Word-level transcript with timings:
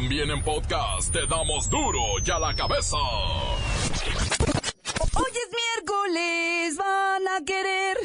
También 0.00 0.30
en 0.30 0.40
podcast 0.44 1.12
te 1.12 1.26
damos 1.26 1.68
duro 1.68 1.98
y 2.24 2.30
a 2.30 2.38
la 2.38 2.54
cabeza. 2.54 2.96
Hoy 5.16 5.32
es 5.32 5.50
miércoles, 5.74 6.76
van 6.76 7.26
a 7.26 7.44
querer. 7.44 7.96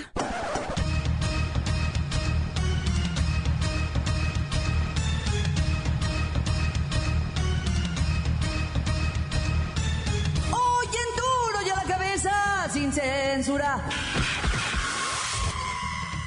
Hoy 10.50 10.88
en 10.88 11.10
duro 11.16 11.62
y 11.64 11.70
a 11.70 11.76
la 11.76 11.84
cabeza, 11.84 12.70
sin 12.74 12.92
censura. 12.92 13.88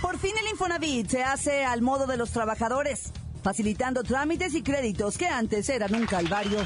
Por 0.00 0.16
fin 0.20 0.36
el 0.40 0.46
Infonavit 0.48 1.10
se 1.10 1.24
hace 1.24 1.64
al 1.64 1.82
modo 1.82 2.06
de 2.06 2.16
los 2.16 2.30
trabajadores, 2.30 3.12
facilitando 3.46 4.02
trámites 4.02 4.54
y 4.54 4.62
créditos 4.62 5.16
que 5.16 5.28
antes 5.28 5.68
eran 5.68 5.95
un 5.95 6.05
calvario. 6.05 6.59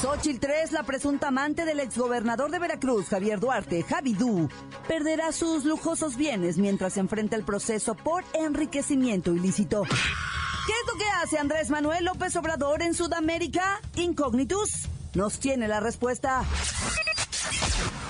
Xochitl 0.00 0.38
3, 0.38 0.70
la 0.70 0.84
presunta 0.84 1.26
amante 1.26 1.64
del 1.64 1.80
exgobernador 1.80 2.52
de 2.52 2.60
Veracruz, 2.60 3.08
Javier 3.08 3.40
Duarte, 3.40 3.82
Javidú, 3.82 4.48
perderá 4.86 5.32
sus 5.32 5.64
lujosos 5.64 6.16
bienes 6.16 6.56
mientras 6.56 6.96
enfrenta 6.98 7.34
el 7.34 7.42
proceso 7.42 7.96
por 7.96 8.22
enriquecimiento 8.32 9.34
ilícito. 9.34 9.82
¿Qué 9.82 10.72
es 10.72 10.92
lo 10.92 10.96
que 10.96 11.10
hace 11.20 11.36
Andrés 11.36 11.68
Manuel 11.68 12.04
López 12.04 12.36
Obrador 12.36 12.80
en 12.82 12.94
Sudamérica? 12.94 13.80
Incognitus 13.96 14.86
nos 15.14 15.40
tiene 15.40 15.66
la 15.66 15.80
respuesta. 15.80 16.44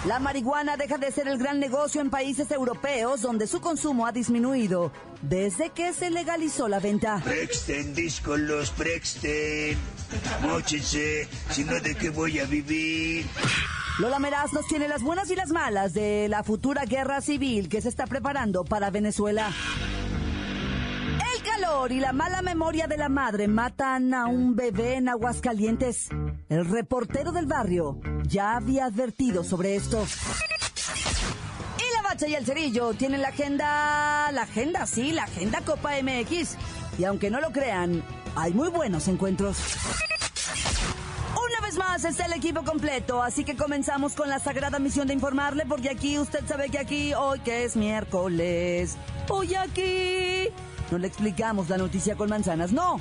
La 0.05 0.19
marihuana 0.19 0.77
deja 0.77 0.99
de 0.99 1.13
ser 1.13 1.29
el 1.29 1.39
gran 1.39 1.61
negocio 1.61 2.01
en 2.01 2.11
países 2.11 2.51
europeos 2.51 3.23
donde 3.23 3.47
su 3.47 3.61
consumo 3.61 4.05
ha 4.05 4.11
disminuido 4.11 4.91
desde 5.21 5.71
que 5.71 5.93
se 5.93 6.11
legalizó 6.11 6.67
la 6.67 6.81
venta. 6.81 7.21
Prexten, 7.23 7.95
díscolos, 7.95 8.73
prexten. 8.73 9.79
Móchense, 10.43 11.29
si 11.51 11.63
no, 11.63 11.79
¿de 11.79 11.95
qué 11.95 12.11
voy 12.11 12.41
a 12.41 12.47
vivir? 12.47 13.27
Lola 14.01 14.19
Meraz 14.19 14.53
nos 14.53 14.67
tiene 14.67 14.89
las 14.89 15.03
buenas 15.03 15.31
y 15.31 15.37
las 15.37 15.51
malas 15.51 15.95
de 15.95 16.27
la 16.29 16.43
futura 16.43 16.85
guerra 16.85 17.21
civil 17.21 17.69
que 17.69 17.81
se 17.81 17.89
está 17.89 18.09
preparando 18.09 18.65
para 18.65 18.91
Venezuela. 18.91 19.53
El 21.37 21.43
calor 21.45 21.93
y 21.93 22.01
la 22.01 22.13
mala 22.13 22.43
memoria 22.43 22.89
de 22.89 22.97
la 22.97 23.09
madre 23.09 23.47
matan 23.47 24.15
a 24.15 24.27
un 24.27 24.57
bebé 24.57 24.97
en 24.97 25.09
Aguascalientes. 25.09 26.09
El 26.53 26.67
reportero 26.67 27.33
del 27.33 27.47
barrio 27.47 27.99
ya 28.25 28.57
había 28.57 28.85
advertido 28.85 29.43
sobre 29.43 29.75
esto. 29.75 30.05
Y 31.79 31.97
la 31.97 32.03
bacha 32.03 32.29
y 32.29 32.35
el 32.35 32.45
cerillo 32.45 32.93
tienen 32.93 33.23
la 33.23 33.29
agenda, 33.29 34.31
la 34.33 34.43
agenda, 34.43 34.85
sí, 34.85 35.13
la 35.13 35.23
agenda 35.23 35.63
Copa 35.63 35.93
MX. 36.03 36.59
Y 36.99 37.05
aunque 37.05 37.31
no 37.31 37.41
lo 37.41 37.53
crean, 37.53 38.05
hay 38.37 38.53
muy 38.53 38.69
buenos 38.69 39.09
encuentros. 39.09 39.57
Una 41.31 41.67
vez 41.67 41.79
más 41.79 42.05
está 42.05 42.27
el 42.27 42.35
equipo 42.35 42.63
completo, 42.65 43.23
así 43.23 43.45
que 43.45 43.57
comenzamos 43.57 44.13
con 44.13 44.29
la 44.29 44.39
sagrada 44.39 44.79
misión 44.79 45.07
de 45.07 45.15
informarle, 45.15 45.65
porque 45.65 45.89
aquí 45.89 46.19
usted 46.19 46.47
sabe 46.47 46.69
que 46.69 46.79
aquí, 46.79 47.15
hoy 47.15 47.41
que 47.41 47.65
es 47.65 47.77
miércoles, 47.77 48.99
hoy 49.31 49.55
aquí, 49.55 50.51
no 50.91 50.99
le 50.99 51.07
explicamos 51.07 51.71
la 51.71 51.79
noticia 51.79 52.15
con 52.15 52.29
manzanas, 52.29 52.73
no. 52.73 53.01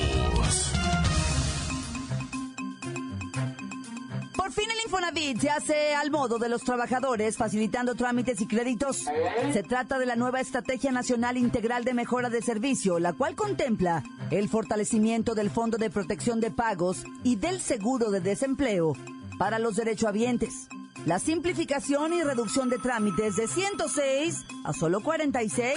Por 4.51 4.63
fin 4.63 4.69
el 4.69 4.83
Infonavit 4.83 5.39
se 5.39 5.49
hace 5.49 5.95
al 5.95 6.11
modo 6.11 6.37
de 6.37 6.49
los 6.49 6.61
trabajadores, 6.63 7.37
facilitando 7.37 7.95
trámites 7.95 8.41
y 8.41 8.47
créditos. 8.47 9.05
Se 9.53 9.63
trata 9.63 9.97
de 9.97 10.05
la 10.05 10.17
nueva 10.17 10.41
Estrategia 10.41 10.91
Nacional 10.91 11.37
Integral 11.37 11.85
de 11.85 11.93
Mejora 11.93 12.29
de 12.29 12.41
Servicio, 12.41 12.99
la 12.99 13.13
cual 13.13 13.35
contempla 13.35 14.03
el 14.29 14.49
fortalecimiento 14.49 15.35
del 15.35 15.51
Fondo 15.51 15.77
de 15.77 15.89
Protección 15.89 16.41
de 16.41 16.51
Pagos 16.51 17.05
y 17.23 17.37
del 17.37 17.61
Seguro 17.61 18.11
de 18.11 18.19
Desempleo 18.19 18.91
para 19.39 19.57
los 19.57 19.77
derechohabientes. 19.77 20.67
La 21.05 21.17
simplificación 21.17 22.13
y 22.13 22.21
reducción 22.23 22.69
de 22.69 22.77
trámites 22.77 23.35
de 23.35 23.47
106 23.47 24.45
a 24.63 24.71
solo 24.71 25.01
46 25.01 25.73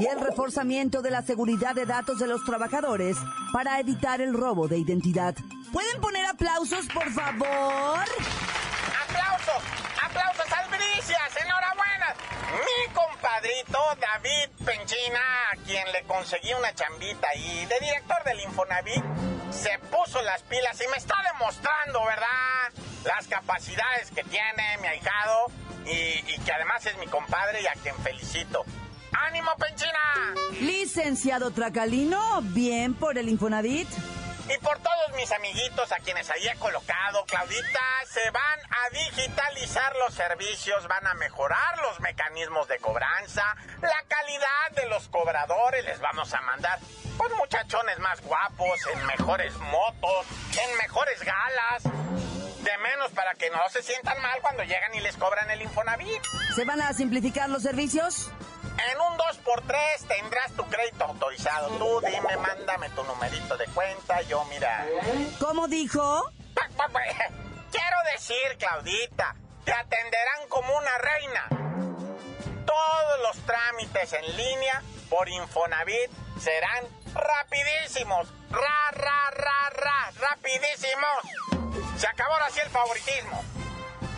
y 0.00 0.06
el 0.06 0.18
reforzamiento 0.18 1.02
de 1.02 1.10
la 1.10 1.20
seguridad 1.22 1.74
de 1.74 1.84
datos 1.84 2.18
de 2.18 2.26
los 2.26 2.42
trabajadores 2.44 3.18
para 3.52 3.78
evitar 3.80 4.22
el 4.22 4.32
robo 4.32 4.66
de 4.66 4.78
identidad. 4.78 5.34
¿Pueden 5.72 6.00
poner 6.00 6.24
aplausos, 6.24 6.86
por 6.86 7.10
favor? 7.10 8.00
¡Aplausos! 9.04 9.62
¡Aplausos 10.02 10.52
albricias! 10.52 11.36
¡Enhorabuena! 11.44 12.14
Mi 12.64 12.94
compadrito 12.94 13.78
David 14.00 14.64
Penchina, 14.64 15.20
a 15.52 15.56
quien 15.66 15.84
le 15.92 16.02
conseguí 16.04 16.54
una 16.54 16.74
chambita 16.74 17.28
y 17.36 17.66
de 17.66 17.78
director 17.78 18.24
del 18.24 18.40
Infonavit, 18.40 19.04
se 19.50 19.78
puso 19.90 20.22
las 20.22 20.42
pilas 20.44 20.80
y 20.80 20.90
me 20.90 20.96
está 20.96 21.14
demostrando, 21.34 22.00
¿verdad? 22.06 22.95
Las 23.06 23.26
capacidades 23.28 24.10
que 24.10 24.24
tiene 24.24 24.78
mi 24.80 24.88
ahijado 24.88 25.46
y, 25.86 25.90
y 25.90 26.38
que 26.44 26.52
además 26.52 26.84
es 26.86 26.96
mi 26.98 27.06
compadre 27.06 27.62
y 27.62 27.66
a 27.66 27.72
quien 27.74 27.96
felicito. 28.02 28.64
¡Ánimo, 29.12 29.50
Penchina! 29.56 30.34
Licenciado 30.60 31.50
Tracalino, 31.52 32.40
bien 32.42 32.94
por 32.94 33.16
el 33.16 33.28
Infonavit. 33.28 33.88
Y 34.48 34.58
por 34.58 34.78
todos 34.78 35.16
mis 35.16 35.30
amiguitos 35.32 35.90
a 35.90 35.96
quienes 35.96 36.30
ahí 36.30 36.46
he 36.46 36.54
colocado, 36.56 37.24
Claudita, 37.26 37.80
se 38.08 38.30
van 38.30 38.60
a 38.70 38.90
digitalizar 38.90 39.96
los 39.96 40.14
servicios, 40.14 40.86
van 40.86 41.04
a 41.06 41.14
mejorar 41.14 41.78
los 41.78 41.98
mecanismos 42.00 42.68
de 42.68 42.78
cobranza, 42.78 43.56
la 43.82 44.04
calidad 44.06 44.70
de 44.76 44.88
los 44.88 45.08
cobradores, 45.08 45.84
les 45.84 45.98
vamos 46.00 46.32
a 46.32 46.40
mandar 46.42 46.78
pues 47.18 47.32
muchachones 47.38 47.98
más 47.98 48.20
guapos, 48.20 48.78
en 48.92 49.06
mejores 49.06 49.54
motos, 49.56 50.26
en 50.62 50.78
mejores 50.78 51.20
galas, 51.22 51.82
de 52.66 52.78
menos 52.78 53.12
para 53.12 53.34
que 53.34 53.48
no 53.50 53.60
se 53.70 53.80
sientan 53.80 54.20
mal 54.20 54.40
cuando 54.42 54.64
llegan 54.64 54.92
y 54.94 55.00
les 55.00 55.16
cobran 55.16 55.48
el 55.50 55.62
Infonavit. 55.62 56.20
¿Se 56.54 56.64
van 56.64 56.80
a 56.80 56.92
simplificar 56.92 57.48
los 57.48 57.62
servicios? 57.62 58.28
En 58.90 59.00
un 59.00 59.16
2x3 59.16 60.06
tendrás 60.08 60.52
tu 60.52 60.64
crédito 60.64 61.04
autorizado. 61.04 61.68
Tú 61.78 62.00
dime, 62.00 62.36
mándame 62.36 62.90
tu 62.90 63.04
numerito 63.04 63.56
de 63.56 63.66
cuenta. 63.66 64.20
Yo, 64.22 64.44
mira. 64.46 64.84
¿Cómo 65.38 65.68
dijo? 65.68 66.24
Quiero 67.70 67.96
decir, 68.12 68.58
Claudita, 68.58 69.36
te 69.64 69.72
atenderán 69.72 70.48
como 70.48 70.76
una 70.76 70.98
reina. 70.98 71.46
Todos 72.66 73.20
los 73.22 73.46
trámites 73.46 74.12
en 74.12 74.36
línea 74.36 74.82
por 75.08 75.28
Infonavit 75.28 76.10
serán 76.40 76.84
rapidísimos. 77.14 78.28
Ra, 78.50 78.90
ra, 78.90 79.30
ra, 79.30 79.70
ra, 79.70 80.10
rapidísimos. 80.18 81.55
Se 81.96 82.06
acabó 82.06 82.34
así 82.46 82.60
el 82.60 82.70
favoritismo. 82.70 83.42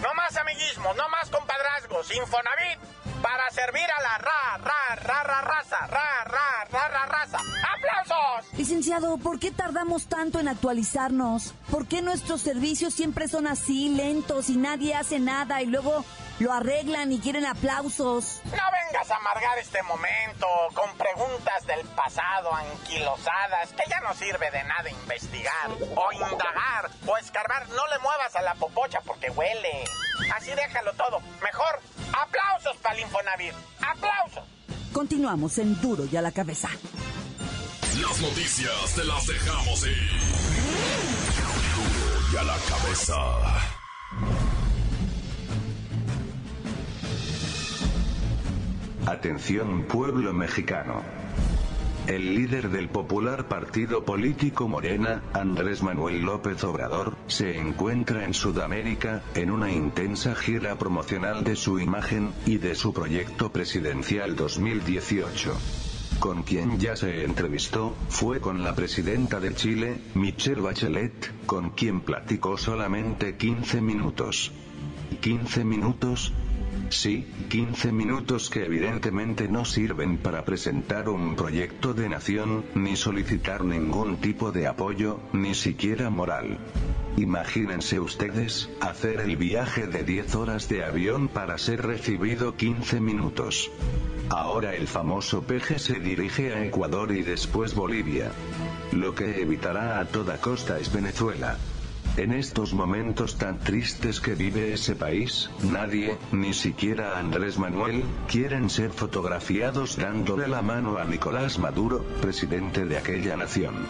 No 0.02 0.14
más 0.14 0.36
amiguismos, 0.36 0.96
no 0.96 1.08
más 1.08 1.28
compadrazgos. 1.30 2.14
Infonavit 2.14 2.78
para 3.22 3.50
servir 3.50 3.82
a 3.98 4.02
la 4.02 4.18
ra, 4.18 4.58
ra, 4.58 4.94
ra, 4.96 5.22
ra, 5.22 5.40
raza, 5.42 5.86
ra, 5.86 6.24
ra, 6.24 6.64
ra, 6.70 6.88
ra, 6.88 7.06
raza. 7.06 7.38
¡Aplausos! 7.38 8.52
Licenciado, 8.56 9.18
¿por 9.18 9.38
qué 9.38 9.50
tardamos 9.50 10.06
tanto 10.06 10.38
en 10.38 10.48
actualizarnos? 10.48 11.54
¿Por 11.70 11.86
qué 11.86 12.02
nuestros 12.02 12.40
servicios 12.42 12.94
siempre 12.94 13.28
son 13.28 13.46
así, 13.46 13.88
lentos 13.88 14.50
y 14.50 14.56
nadie 14.56 14.94
hace 14.94 15.18
nada 15.18 15.62
y 15.62 15.66
luego 15.66 16.04
lo 16.38 16.52
arreglan 16.52 17.12
y 17.12 17.20
quieren 17.20 17.46
aplausos? 17.46 18.40
No 18.44 18.50
vengas 18.50 19.10
a 19.10 19.16
amargar 19.16 19.58
este 19.58 19.82
momento 19.82 20.46
con 20.74 20.96
preguntas 20.96 21.66
del 21.66 21.84
pasado 21.88 22.54
anquilosadas 22.54 23.72
que 23.72 23.84
ya 23.88 24.00
no 24.00 24.14
sirve 24.14 24.50
de 24.50 24.62
nada 24.64 24.90
investigar 24.90 25.70
o 25.96 26.12
indagar 26.12 26.90
o 27.06 27.16
escarbar. 27.16 27.68
No 27.70 27.86
le 27.88 27.98
muevas 27.98 28.34
a 28.36 28.42
la 28.42 28.54
popocha 28.54 29.00
porque 29.04 29.30
huele. 29.30 29.84
Así 30.34 30.50
déjalo 30.50 30.92
todo. 30.94 31.20
Mejor, 31.42 31.80
aplausos 32.12 32.76
para 32.82 32.94
el 32.96 33.02
Infonavit. 33.02 33.54
¡Aplausos! 33.80 34.44
Continuamos 34.92 35.58
en 35.58 35.80
Duro 35.80 36.04
y 36.10 36.16
a 36.16 36.22
la 36.22 36.32
cabeza. 36.32 36.68
Las 38.00 38.20
noticias 38.20 38.94
te 38.94 39.04
las 39.04 39.26
dejamos 39.26 39.86
ir. 39.86 40.20
Duro 41.74 42.32
y 42.32 42.36
a 42.36 42.42
la 42.42 42.56
cabeza. 42.68 43.77
Atención 49.08 49.84
pueblo 49.84 50.34
mexicano. 50.34 51.02
el 52.08 52.34
líder 52.34 52.68
del 52.68 52.90
popular 52.90 53.48
partido 53.48 54.04
político 54.04 54.68
Morena, 54.68 55.22
Andrés 55.32 55.82
Manuel 55.82 56.20
López 56.20 56.62
Obrador, 56.64 57.16
se 57.26 57.56
encuentra 57.56 58.26
en 58.26 58.34
Sudamérica, 58.34 59.22
en 59.34 59.50
una 59.50 59.72
intensa 59.72 60.34
gira 60.34 60.76
promocional 60.76 61.42
de 61.42 61.56
su 61.56 61.80
imagen, 61.80 62.34
y 62.44 62.58
de 62.58 62.74
su 62.74 62.92
proyecto 62.92 63.50
presidencial 63.50 64.36
2018 64.36 65.56
con 66.20 66.42
quien 66.42 66.78
ya 66.78 66.96
se 66.96 67.24
entrevistó, 67.24 67.94
fue 68.08 68.40
con 68.40 68.62
la 68.62 68.74
presidenta 68.74 69.40
de 69.40 69.54
Chile, 69.54 70.00
Michelle 70.14 70.60
Bachelet, 70.60 71.46
con 71.46 71.70
quien 71.70 72.00
platicó 72.00 72.58
solamente 72.58 73.36
15 73.36 73.80
minutos. 73.80 74.50
15 75.20 75.64
minutos, 75.64 76.32
Sí, 76.90 77.26
15 77.48 77.92
minutos 77.92 78.50
que 78.50 78.64
evidentemente 78.64 79.48
no 79.48 79.64
sirven 79.64 80.18
para 80.18 80.44
presentar 80.44 81.08
un 81.08 81.36
proyecto 81.36 81.94
de 81.94 82.08
nación, 82.08 82.64
ni 82.74 82.96
solicitar 82.96 83.64
ningún 83.64 84.16
tipo 84.16 84.52
de 84.52 84.66
apoyo, 84.66 85.20
ni 85.32 85.54
siquiera 85.54 86.10
moral. 86.10 86.58
Imagínense 87.16 88.00
ustedes, 88.00 88.70
hacer 88.80 89.20
el 89.20 89.36
viaje 89.36 89.86
de 89.86 90.02
10 90.02 90.34
horas 90.34 90.68
de 90.68 90.84
avión 90.84 91.28
para 91.28 91.58
ser 91.58 91.84
recibido 91.84 92.54
15 92.56 93.00
minutos. 93.00 93.70
Ahora 94.30 94.74
el 94.74 94.86
famoso 94.86 95.42
peje 95.42 95.78
se 95.78 96.00
dirige 96.00 96.52
a 96.54 96.64
Ecuador 96.64 97.12
y 97.12 97.22
después 97.22 97.74
Bolivia. 97.74 98.30
Lo 98.92 99.14
que 99.14 99.40
evitará 99.40 100.00
a 100.00 100.04
toda 100.06 100.40
costa 100.40 100.78
es 100.78 100.92
Venezuela. 100.92 101.56
En 102.18 102.32
estos 102.32 102.74
momentos 102.74 103.38
tan 103.38 103.60
tristes 103.60 104.20
que 104.20 104.34
vive 104.34 104.72
ese 104.72 104.96
país, 104.96 105.50
nadie, 105.62 106.18
ni 106.32 106.52
siquiera 106.52 107.16
Andrés 107.16 107.60
Manuel, 107.60 108.02
quieren 108.26 108.70
ser 108.70 108.90
fotografiados 108.90 109.96
dándole 109.96 110.48
la 110.48 110.60
mano 110.60 110.98
a 110.98 111.04
Nicolás 111.04 111.60
Maduro, 111.60 112.02
presidente 112.20 112.86
de 112.86 112.98
aquella 112.98 113.36
nación. 113.36 113.86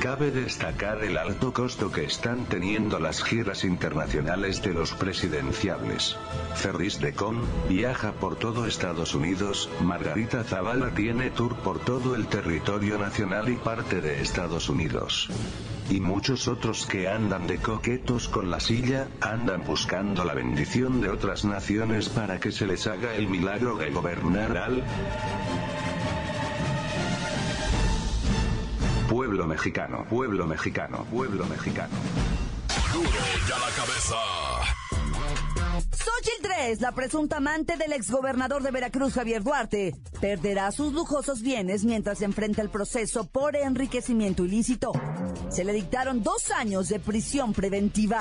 Cabe 0.00 0.30
destacar 0.30 1.04
el 1.04 1.18
alto 1.18 1.52
costo 1.52 1.92
que 1.92 2.04
están 2.04 2.46
teniendo 2.46 2.98
las 2.98 3.22
giras 3.22 3.64
internacionales 3.64 4.62
de 4.62 4.72
los 4.72 4.92
presidenciables. 4.92 6.16
Ferris 6.54 7.00
de 7.00 7.12
Con, 7.12 7.42
viaja 7.68 8.12
por 8.12 8.36
todo 8.36 8.64
Estados 8.64 9.14
Unidos, 9.14 9.68
Margarita 9.82 10.42
Zavala 10.42 10.94
tiene 10.94 11.30
tour 11.30 11.54
por 11.56 11.80
todo 11.80 12.14
el 12.14 12.28
territorio 12.28 12.96
nacional 12.96 13.50
y 13.50 13.56
parte 13.56 14.00
de 14.00 14.22
Estados 14.22 14.70
Unidos 14.70 15.28
y 15.90 16.00
muchos 16.00 16.46
otros 16.46 16.86
que 16.86 17.08
andan 17.08 17.48
de 17.48 17.58
coquetos 17.58 18.28
con 18.28 18.48
la 18.48 18.60
silla, 18.60 19.08
andan 19.20 19.64
buscando 19.64 20.24
la 20.24 20.34
bendición 20.34 21.00
de 21.00 21.10
otras 21.10 21.44
naciones 21.44 22.08
para 22.08 22.38
que 22.38 22.52
se 22.52 22.64
les 22.66 22.86
haga 22.86 23.14
el 23.16 23.26
milagro 23.26 23.76
de 23.76 23.90
gobernar 23.90 24.56
al 24.56 24.84
pueblo 29.10 29.44
mexicano, 29.44 30.04
pueblo 30.08 30.46
mexicano, 30.46 31.04
pueblo 31.10 31.44
mexicano. 31.46 31.96
ya 33.48 33.58
la 33.58 33.70
cabeza. 33.74 34.59
Xochitl 36.02 36.42
3, 36.42 36.80
la 36.80 36.92
presunta 36.92 37.36
amante 37.36 37.76
del 37.76 37.92
exgobernador 37.92 38.62
de 38.62 38.70
Veracruz, 38.70 39.12
Javier 39.12 39.42
Duarte, 39.42 39.94
perderá 40.18 40.72
sus 40.72 40.94
lujosos 40.94 41.42
bienes 41.42 41.84
mientras 41.84 42.22
enfrenta 42.22 42.62
el 42.62 42.70
proceso 42.70 43.26
por 43.26 43.54
enriquecimiento 43.54 44.46
ilícito. 44.46 44.92
Se 45.50 45.62
le 45.62 45.74
dictaron 45.74 46.22
dos 46.22 46.50
años 46.52 46.88
de 46.88 47.00
prisión 47.00 47.52
preventiva. 47.52 48.20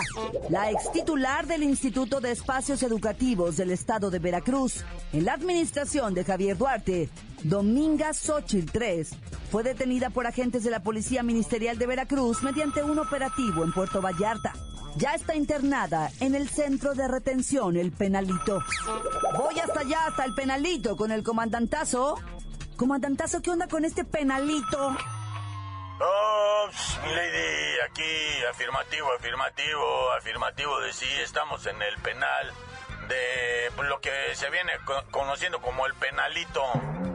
La 0.50 0.70
ex 0.72 0.92
titular 0.92 1.48
del 1.48 1.64
Instituto 1.64 2.20
de 2.20 2.32
Espacios 2.32 2.84
Educativos 2.84 3.56
del 3.56 3.72
Estado 3.72 4.10
de 4.10 4.20
Veracruz, 4.20 4.84
en 5.14 5.24
la 5.24 5.34
administración 5.34 6.14
de 6.14 6.26
Javier 6.26 6.58
Duarte, 6.58 7.10
Dominga 7.44 8.14
Xochitl 8.14 8.72
3, 8.72 9.10
fue 9.52 9.64
detenida 9.64 10.10
por 10.10 10.28
agentes 10.28 10.66
de 10.66 10.72
la 10.72 10.84
Policía 10.84 11.24
Ministerial 11.24 11.78
de 11.78 11.88
Veracruz 11.88 12.44
mediante 12.44 12.84
un 12.84 13.00
operativo 13.00 13.64
en 13.64 13.72
Puerto 13.72 14.02
Vallarta 14.02 14.54
ya 15.00 15.16
está 15.16 15.34
internada 15.34 16.12
en 16.20 16.36
el 16.36 16.50
centro 16.50 16.94
de 16.94 17.08
retención 17.08 17.78
El 17.78 17.94
Penalito. 17.94 18.60
Voy 19.38 19.58
hasta 19.58 19.80
allá, 19.80 20.06
hasta 20.08 20.26
el 20.26 20.36
Penalito, 20.36 20.98
con 20.98 21.12
el 21.12 21.24
comandantazo. 21.24 22.20
Comandantazo, 22.76 23.42
¿qué 23.42 23.50
onda 23.50 23.68
con 23.68 23.86
este 23.86 24.04
penalito? 24.04 24.92
Mi 27.04 27.14
lady, 27.14 27.80
aquí 27.90 28.44
afirmativo, 28.50 29.08
afirmativo, 29.18 30.12
afirmativo 30.18 30.80
de 30.82 30.94
sí, 30.94 31.08
estamos 31.24 31.66
en 31.66 31.82
el 31.82 31.98
penal 32.00 32.54
de 33.08 33.72
lo 33.84 34.00
que 34.02 34.12
se 34.34 34.50
viene 34.50 34.74
conociendo 35.12 35.62
como 35.62 35.86
el 35.86 35.94
penalito, 35.96 36.62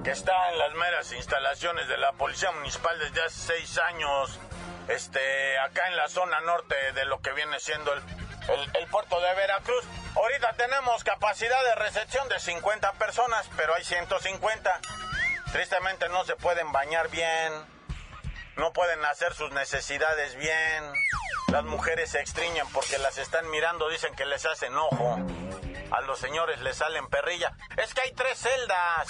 que 0.02 0.10
está 0.10 0.32
en 0.52 0.58
las 0.58 0.74
meras 0.74 1.12
instalaciones 1.12 1.88
de 1.88 1.98
la 1.98 2.12
Policía 2.12 2.50
Municipal 2.52 2.98
desde 2.98 3.22
hace 3.22 3.58
seis 3.58 3.78
años 3.78 4.38
este, 4.88 5.58
acá 5.58 5.88
en 5.88 5.96
la 5.96 6.08
zona 6.08 6.40
norte 6.40 6.74
de 6.92 7.04
lo 7.04 7.20
que 7.20 7.32
viene 7.32 7.58
siendo 7.60 7.92
el, 7.92 8.02
el, 8.74 8.86
puerto 8.88 9.20
de 9.20 9.34
Veracruz. 9.34 9.84
Ahorita 10.16 10.52
tenemos 10.54 11.04
capacidad 11.04 11.62
de 11.64 11.74
recepción 11.76 12.28
de 12.28 12.38
50 12.38 12.92
personas, 12.92 13.48
pero 13.56 13.74
hay 13.74 13.84
150. 13.84 14.80
Tristemente 15.52 16.08
no 16.08 16.24
se 16.24 16.36
pueden 16.36 16.70
bañar 16.72 17.08
bien, 17.08 17.52
no 18.56 18.72
pueden 18.72 19.04
hacer 19.04 19.34
sus 19.34 19.50
necesidades 19.52 20.36
bien. 20.36 20.84
Las 21.48 21.64
mujeres 21.64 22.10
se 22.10 22.20
extriñen 22.20 22.66
porque 22.72 22.98
las 22.98 23.18
están 23.18 23.48
mirando, 23.50 23.88
dicen 23.88 24.14
que 24.14 24.24
les 24.24 24.44
hacen 24.46 24.76
ojo 24.76 25.18
a 25.94 26.00
los 26.02 26.18
señores 26.18 26.60
les 26.60 26.76
salen 26.76 27.06
perrilla. 27.08 27.52
Es 27.76 27.94
que 27.94 28.00
hay 28.02 28.12
tres 28.12 28.38
celdas. 28.38 29.08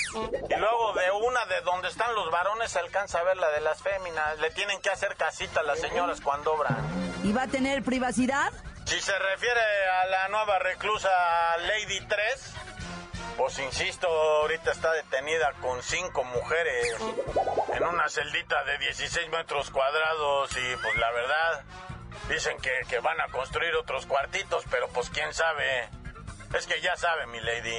Y 0.48 0.54
luego 0.56 0.92
de 0.92 1.10
una 1.10 1.46
de 1.46 1.60
donde 1.62 1.88
están 1.88 2.14
los 2.14 2.30
varones 2.30 2.70
se 2.72 2.78
alcanza 2.78 3.20
a 3.20 3.22
ver 3.22 3.36
la 3.36 3.48
de 3.50 3.60
las 3.60 3.82
féminas. 3.82 4.38
Le 4.38 4.50
tienen 4.50 4.80
que 4.82 4.90
hacer 4.90 5.16
casita 5.16 5.60
a 5.60 5.62
las 5.62 5.80
señoras 5.80 6.20
cuando 6.20 6.52
obran. 6.52 6.76
¿Y 7.22 7.32
va 7.32 7.44
a 7.44 7.48
tener 7.48 7.82
privacidad? 7.82 8.52
Si 8.84 9.00
se 9.00 9.18
refiere 9.18 9.60
a 10.02 10.06
la 10.06 10.28
nueva 10.28 10.58
reclusa 10.58 11.08
Lady 11.58 12.06
3, 12.06 12.54
pues 13.38 13.58
insisto, 13.58 14.06
ahorita 14.06 14.72
está 14.72 14.92
detenida 14.92 15.52
con 15.62 15.82
cinco 15.82 16.22
mujeres 16.24 16.94
en 17.72 17.82
una 17.82 18.08
celdita 18.10 18.62
de 18.64 18.78
16 18.78 19.30
metros 19.30 19.70
cuadrados 19.70 20.50
y 20.54 20.76
pues 20.82 20.96
la 20.96 21.10
verdad, 21.12 21.64
dicen 22.28 22.58
que, 22.58 22.72
que 22.88 22.98
van 22.98 23.20
a 23.22 23.28
construir 23.28 23.74
otros 23.74 24.04
cuartitos, 24.04 24.64
pero 24.70 24.88
pues 24.88 25.08
quién 25.08 25.32
sabe. 25.32 25.88
Es 26.56 26.66
que 26.66 26.80
ya 26.80 26.96
sabe, 26.96 27.26
mi 27.26 27.40
lady. 27.40 27.74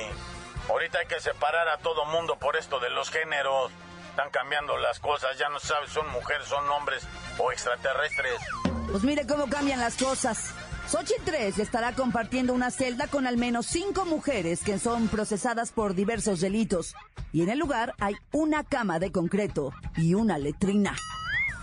Ahorita 0.69 0.99
hay 0.99 1.07
que 1.07 1.19
separar 1.21 1.69
a 1.69 1.77
todo 1.77 2.05
mundo 2.05 2.37
por 2.37 2.57
esto 2.57 2.79
de 2.79 2.89
los 2.89 3.09
géneros. 3.09 3.71
Están 4.09 4.29
cambiando 4.31 4.77
las 4.77 4.99
cosas, 4.99 5.37
ya 5.37 5.49
no 5.49 5.59
sabes, 5.59 5.91
son 5.91 6.09
mujeres, 6.09 6.47
son 6.47 6.69
hombres 6.69 7.07
o 7.37 7.51
extraterrestres. 7.51 8.39
Pues 8.91 9.03
mire 9.03 9.25
cómo 9.25 9.47
cambian 9.47 9.79
las 9.79 9.95
cosas. 9.95 10.53
Sochi 10.87 11.13
3 11.23 11.59
estará 11.59 11.93
compartiendo 11.93 12.53
una 12.53 12.69
celda 12.69 13.07
con 13.07 13.27
al 13.27 13.37
menos 13.37 13.65
cinco 13.65 14.05
mujeres 14.05 14.61
que 14.61 14.77
son 14.77 15.07
procesadas 15.07 15.71
por 15.71 15.95
diversos 15.95 16.41
delitos. 16.41 16.95
Y 17.31 17.43
en 17.43 17.49
el 17.49 17.59
lugar 17.59 17.93
hay 17.99 18.15
una 18.31 18.63
cama 18.63 18.99
de 18.99 19.11
concreto 19.11 19.73
y 19.97 20.13
una 20.13 20.37
letrina. 20.37 20.95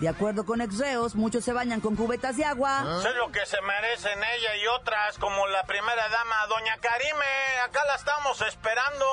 De 0.03 0.09
acuerdo 0.09 0.45
con 0.45 0.59
exreos, 0.59 1.15
muchos 1.15 1.45
se 1.45 1.53
bañan 1.53 1.79
con 1.79 1.95
cubetas 1.95 2.35
de 2.35 2.43
agua. 2.43 2.81
¿Ah? 2.81 3.01
Es 3.07 3.15
lo 3.15 3.31
que 3.31 3.45
se 3.45 3.61
merecen 3.61 4.21
ella 4.21 4.55
y 4.57 4.67
otras, 4.67 5.17
como 5.17 5.47
la 5.47 5.63
primera 5.63 6.09
dama, 6.09 6.45
doña 6.47 6.77
Karime. 6.79 7.61
Acá 7.63 7.85
la 7.85 7.95
estamos 7.95 8.41
esperando. 8.41 9.05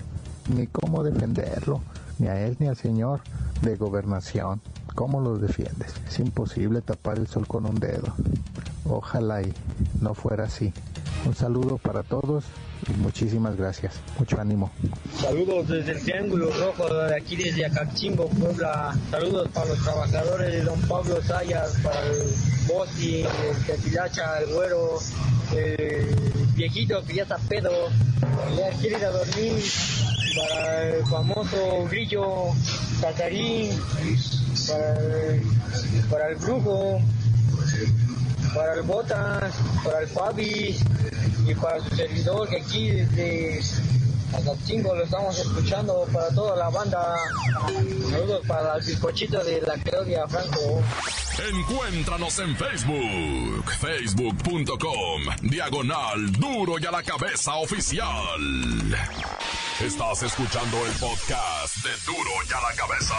ni 0.56 0.68
cómo 0.68 1.04
defenderlo, 1.04 1.82
ni 2.20 2.28
a 2.28 2.40
él 2.46 2.56
ni 2.60 2.68
al 2.68 2.76
señor 2.76 3.22
de 3.62 3.76
gobernación. 3.76 4.62
¿Cómo 4.96 5.20
los 5.20 5.42
defiendes? 5.42 5.94
Es 6.08 6.20
imposible 6.20 6.82
tapar 6.82 7.18
el 7.18 7.28
sol 7.28 7.48
con 7.48 7.66
un 7.66 7.76
dedo. 7.76 8.14
Ojalá 8.86 9.42
y 9.42 9.54
no 10.02 10.14
fuera 10.14 10.46
así. 10.46 10.74
Un 11.26 11.36
saludo 11.36 11.78
para 11.78 12.04
todos 12.04 12.46
muchísimas 12.94 13.56
gracias. 13.56 13.94
Mucho 14.18 14.40
ánimo. 14.40 14.72
Saludos 15.20 15.68
desde 15.68 15.94
el 15.94 16.02
Triángulo 16.02 16.52
Rojo, 16.52 16.94
de 16.94 17.16
aquí 17.16 17.36
desde 17.36 17.66
Acachimbo, 17.66 18.28
Puebla. 18.30 18.96
Saludos 19.12 19.50
para 19.54 19.68
los 19.68 19.84
trabajadores 19.84 20.52
de 20.52 20.62
Don 20.62 20.80
Pablo 20.82 21.22
Sayas, 21.24 21.78
para 21.84 22.02
el 22.06 22.24
Bosti, 22.68 23.24
el 23.24 23.66
Tetilacha, 23.66 24.40
el 24.40 24.54
Güero, 24.54 25.00
el 25.56 26.16
viejito 26.56 27.04
que 27.06 27.16
ya 27.16 27.24
está 27.24 27.38
pedo, 27.38 27.72
ya 28.58 28.70
quiere 28.80 28.98
ir 28.98 29.06
a 29.06 29.12
dormir, 29.12 29.64
para 30.38 30.90
el 30.90 31.06
famoso 31.06 31.88
Grillo, 31.90 32.52
Catarín, 33.02 33.72
para 34.68 34.96
para 36.10 36.30
el 36.30 36.36
Brujo, 36.36 37.00
para 38.56 38.74
el 38.76 38.82
Botas, 38.84 39.54
para 39.84 40.00
el 40.00 40.08
Fabi 40.08 40.78
y 41.46 41.56
para 41.56 41.80
su 41.82 41.96
servidor 41.96 42.48
que 42.48 42.62
aquí 42.62 42.90
desde 42.90 43.60
Acapchingo 44.34 44.96
lo 44.96 45.04
estamos 45.04 45.38
escuchando 45.38 46.08
para 46.12 46.30
toda 46.30 46.56
la 46.56 46.70
banda. 46.70 47.16
Saludos 48.10 48.42
para 48.48 48.76
el 48.76 48.84
bizcochito 48.84 49.44
de 49.44 49.62
la 49.62 49.76
Claudia 49.76 50.28
Franco. 50.28 50.82
Encuéntranos 51.52 52.40
en 52.40 52.56
Facebook, 52.56 53.72
facebook.com, 53.80 55.22
diagonal 55.42 56.32
duro 56.32 56.80
y 56.80 56.86
a 56.86 56.92
la 56.92 57.04
cabeza 57.04 57.56
oficial. 57.56 58.08
Estás 59.82 60.24
escuchando 60.24 60.78
el 60.86 60.94
podcast 60.94 61.76
de 61.84 61.92
duro 62.06 62.32
y 62.50 62.54
a 62.54 62.62
la 62.62 62.76
cabeza. 62.76 63.16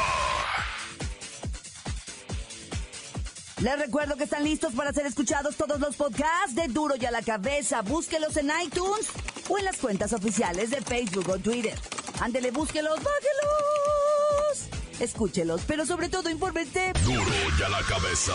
Les 3.62 3.78
recuerdo 3.78 4.16
que 4.16 4.25
están 4.25 4.44
listos 4.44 4.75
para 4.75 4.92
ser 4.92 5.06
escuchados 5.06 5.56
todos 5.56 5.80
los 5.80 5.96
podcasts 5.96 6.54
de 6.54 6.68
Duro 6.68 6.94
y 7.00 7.06
a 7.06 7.10
la 7.10 7.22
Cabeza. 7.22 7.80
Búsquelos 7.80 8.36
en 8.36 8.50
iTunes 8.62 9.08
o 9.48 9.56
en 9.56 9.64
las 9.64 9.78
cuentas 9.78 10.12
oficiales 10.12 10.68
de 10.68 10.82
Facebook 10.82 11.26
o 11.30 11.38
Twitter. 11.38 11.78
Ándele, 12.20 12.50
búsquelos, 12.50 12.96
bájelos. 12.96 14.68
Escúchelos, 15.00 15.62
pero 15.66 15.86
sobre 15.86 16.10
todo 16.10 16.28
infórmete. 16.28 16.92
Duro 17.02 17.22
y 17.58 17.62
a 17.62 17.68
la 17.70 17.80
cabeza. 17.82 18.34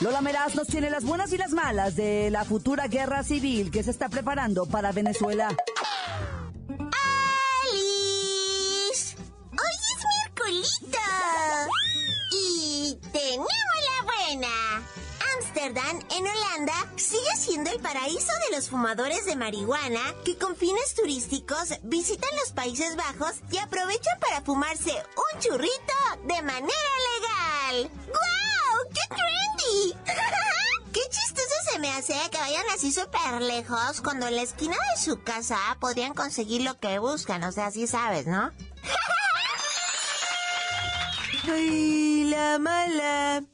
Lola 0.00 0.22
Meraz 0.22 0.54
nos 0.54 0.68
tiene 0.68 0.88
las 0.88 1.04
buenas 1.04 1.30
y 1.34 1.36
las 1.36 1.50
malas 1.50 1.94
de 1.94 2.30
la 2.30 2.46
futura 2.46 2.88
guerra 2.88 3.22
civil 3.22 3.70
que 3.70 3.82
se 3.82 3.90
está 3.90 4.08
preparando 4.08 4.64
para 4.64 4.92
Venezuela. 4.92 5.48
¡Alice! 7.68 9.16
¡Hoy 9.50 9.76
es 9.92 10.04
miércolito! 10.16 10.91
En 15.64 16.26
Holanda, 16.26 16.74
sigue 16.96 17.36
siendo 17.38 17.70
el 17.70 17.78
paraíso 17.78 18.32
de 18.48 18.56
los 18.56 18.68
fumadores 18.68 19.26
de 19.26 19.36
marihuana 19.36 20.00
que 20.24 20.36
con 20.36 20.56
fines 20.56 20.92
turísticos 20.96 21.78
visitan 21.84 22.30
los 22.40 22.50
Países 22.50 22.96
Bajos 22.96 23.34
y 23.48 23.58
aprovechan 23.58 24.18
para 24.18 24.42
fumarse 24.42 24.90
un 24.90 25.40
churrito 25.40 25.94
de 26.24 26.42
manera 26.42 26.66
legal. 26.66 27.90
¡Guau! 28.08 28.88
¡Qué 28.92 29.02
trendy! 29.14 29.94
¡Qué 30.92 31.00
chistoso 31.08 31.54
se 31.70 31.78
me 31.78 31.92
hace 31.92 32.14
que 32.32 32.38
vayan 32.38 32.68
así 32.74 32.90
súper 32.90 33.40
lejos 33.40 34.00
cuando 34.00 34.26
en 34.26 34.34
la 34.34 34.42
esquina 34.42 34.74
de 34.96 35.00
su 35.00 35.22
casa 35.22 35.58
podrían 35.78 36.14
conseguir 36.14 36.62
lo 36.62 36.76
que 36.80 36.98
buscan? 36.98 37.44
O 37.44 37.52
sea, 37.52 37.70
sí 37.70 37.86
sabes, 37.86 38.26
¿no? 38.26 38.50
¡Ay, 41.48 42.24
la 42.24 42.58
mala! 42.58 43.44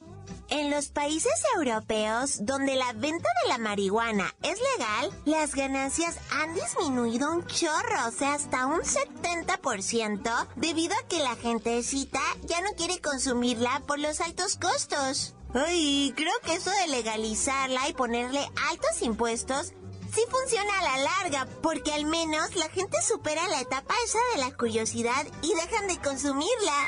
En 0.51 0.71
los 0.71 0.87
países 0.87 1.31
europeos 1.55 2.37
donde 2.41 2.75
la 2.75 2.91
venta 2.93 3.29
de 3.43 3.49
la 3.49 3.59
marihuana 3.59 4.33
es 4.41 4.57
legal, 4.77 5.11
las 5.25 5.53
ganancias 5.53 6.17
han 6.31 6.55
disminuido 6.55 7.31
un 7.31 7.45
chorro, 7.45 8.07
o 8.07 8.11
sea, 8.11 8.33
hasta 8.33 8.65
un 8.65 8.81
70%, 8.81 10.47
debido 10.55 10.95
a 10.95 11.07
que 11.07 11.19
la 11.19 11.35
gentecita 11.35 12.21
ya 12.45 12.61
no 12.61 12.71
quiere 12.75 12.99
consumirla 12.99 13.83
por 13.85 13.99
los 13.99 14.21
altos 14.21 14.55
costos. 14.55 15.35
Ay, 15.53 16.13
creo 16.15 16.33
que 16.43 16.55
eso 16.55 16.71
de 16.71 16.87
legalizarla 16.87 17.87
y 17.87 17.93
ponerle 17.93 18.39
altos 18.71 19.03
impuestos 19.03 19.73
sí 20.13 20.21
funciona 20.31 20.79
a 20.79 20.83
la 20.83 20.97
larga, 20.97 21.47
porque 21.61 21.93
al 21.93 22.05
menos 22.05 22.55
la 22.55 22.69
gente 22.69 22.97
supera 23.03 23.47
la 23.49 23.61
etapa 23.61 23.93
esa 24.03 24.19
de 24.33 24.49
la 24.49 24.57
curiosidad 24.57 25.27
y 25.43 25.53
dejan 25.53 25.87
de 25.87 25.99
consumirla. 25.99 26.87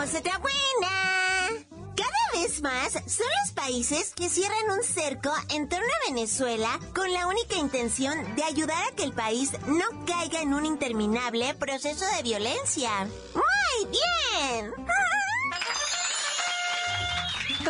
Tenemos 0.00 0.18
otra 0.18 0.38
buena. 0.38 1.66
Cada 1.94 2.42
vez 2.42 2.62
más 2.62 2.92
son 2.92 3.26
los 3.42 3.52
países 3.52 4.14
que 4.14 4.30
cierran 4.30 4.70
un 4.70 4.82
cerco 4.82 5.30
en 5.50 5.68
torno 5.68 5.84
a 5.84 6.08
Venezuela 6.08 6.80
con 6.94 7.12
la 7.12 7.26
única 7.26 7.56
intención 7.56 8.34
de 8.34 8.44
ayudar 8.44 8.82
a 8.84 8.96
que 8.96 9.02
el 9.02 9.12
país 9.12 9.52
no 9.66 9.84
caiga 10.06 10.40
en 10.40 10.54
un 10.54 10.64
interminable 10.64 11.52
proceso 11.54 12.06
de 12.16 12.22
violencia. 12.22 12.90
¡Muy 13.34 13.90
bien! 13.90 14.72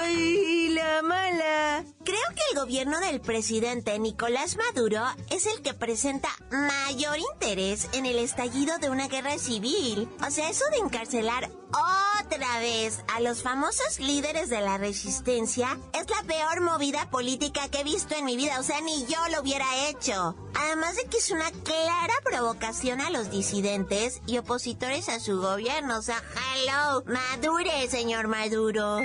¡Ay, 0.00 0.68
la 0.68 1.02
mala! 1.02 1.84
Creo 2.04 2.28
que 2.34 2.42
el 2.52 2.60
gobierno 2.60 3.00
del 3.00 3.20
presidente 3.20 3.98
Nicolás 3.98 4.56
Maduro 4.56 5.02
es 5.30 5.46
el 5.46 5.62
que 5.62 5.74
presenta 5.74 6.28
mayor 6.50 7.18
interés 7.18 7.88
en 7.92 8.06
el 8.06 8.20
estallido 8.20 8.78
de 8.78 8.88
una 8.88 9.08
guerra 9.08 9.36
civil. 9.36 10.08
O 10.24 10.30
sea, 10.30 10.48
eso 10.48 10.64
de 10.70 10.78
encarcelar 10.78 11.50
otra 12.32 12.60
vez 12.60 13.02
a 13.12 13.20
los 13.20 13.42
famosos 13.42 13.98
líderes 13.98 14.50
de 14.50 14.60
la 14.60 14.78
resistencia 14.78 15.78
es 15.92 16.08
la 16.08 16.22
peor 16.28 16.60
movida 16.60 17.10
política 17.10 17.68
que 17.68 17.80
he 17.80 17.84
visto 17.84 18.14
en 18.14 18.24
mi 18.24 18.36
vida. 18.36 18.60
O 18.60 18.62
sea, 18.62 18.80
ni 18.80 19.04
yo 19.06 19.18
lo 19.32 19.40
hubiera 19.40 19.66
hecho. 19.88 20.36
Además 20.54 20.94
de 20.96 21.04
que 21.06 21.18
es 21.18 21.30
una 21.30 21.50
clara 21.50 22.14
provocación 22.24 23.00
a 23.00 23.10
los 23.10 23.30
disidentes 23.30 24.20
y 24.26 24.38
opositores 24.38 25.08
a 25.08 25.18
su 25.18 25.40
gobierno. 25.40 25.98
O 25.98 26.02
sea, 26.02 26.22
hello, 26.54 27.02
madure, 27.06 27.88
señor 27.88 28.28
Maduro. 28.28 28.98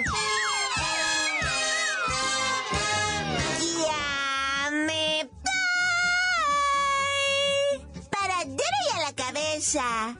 Cabeza. 9.16 10.16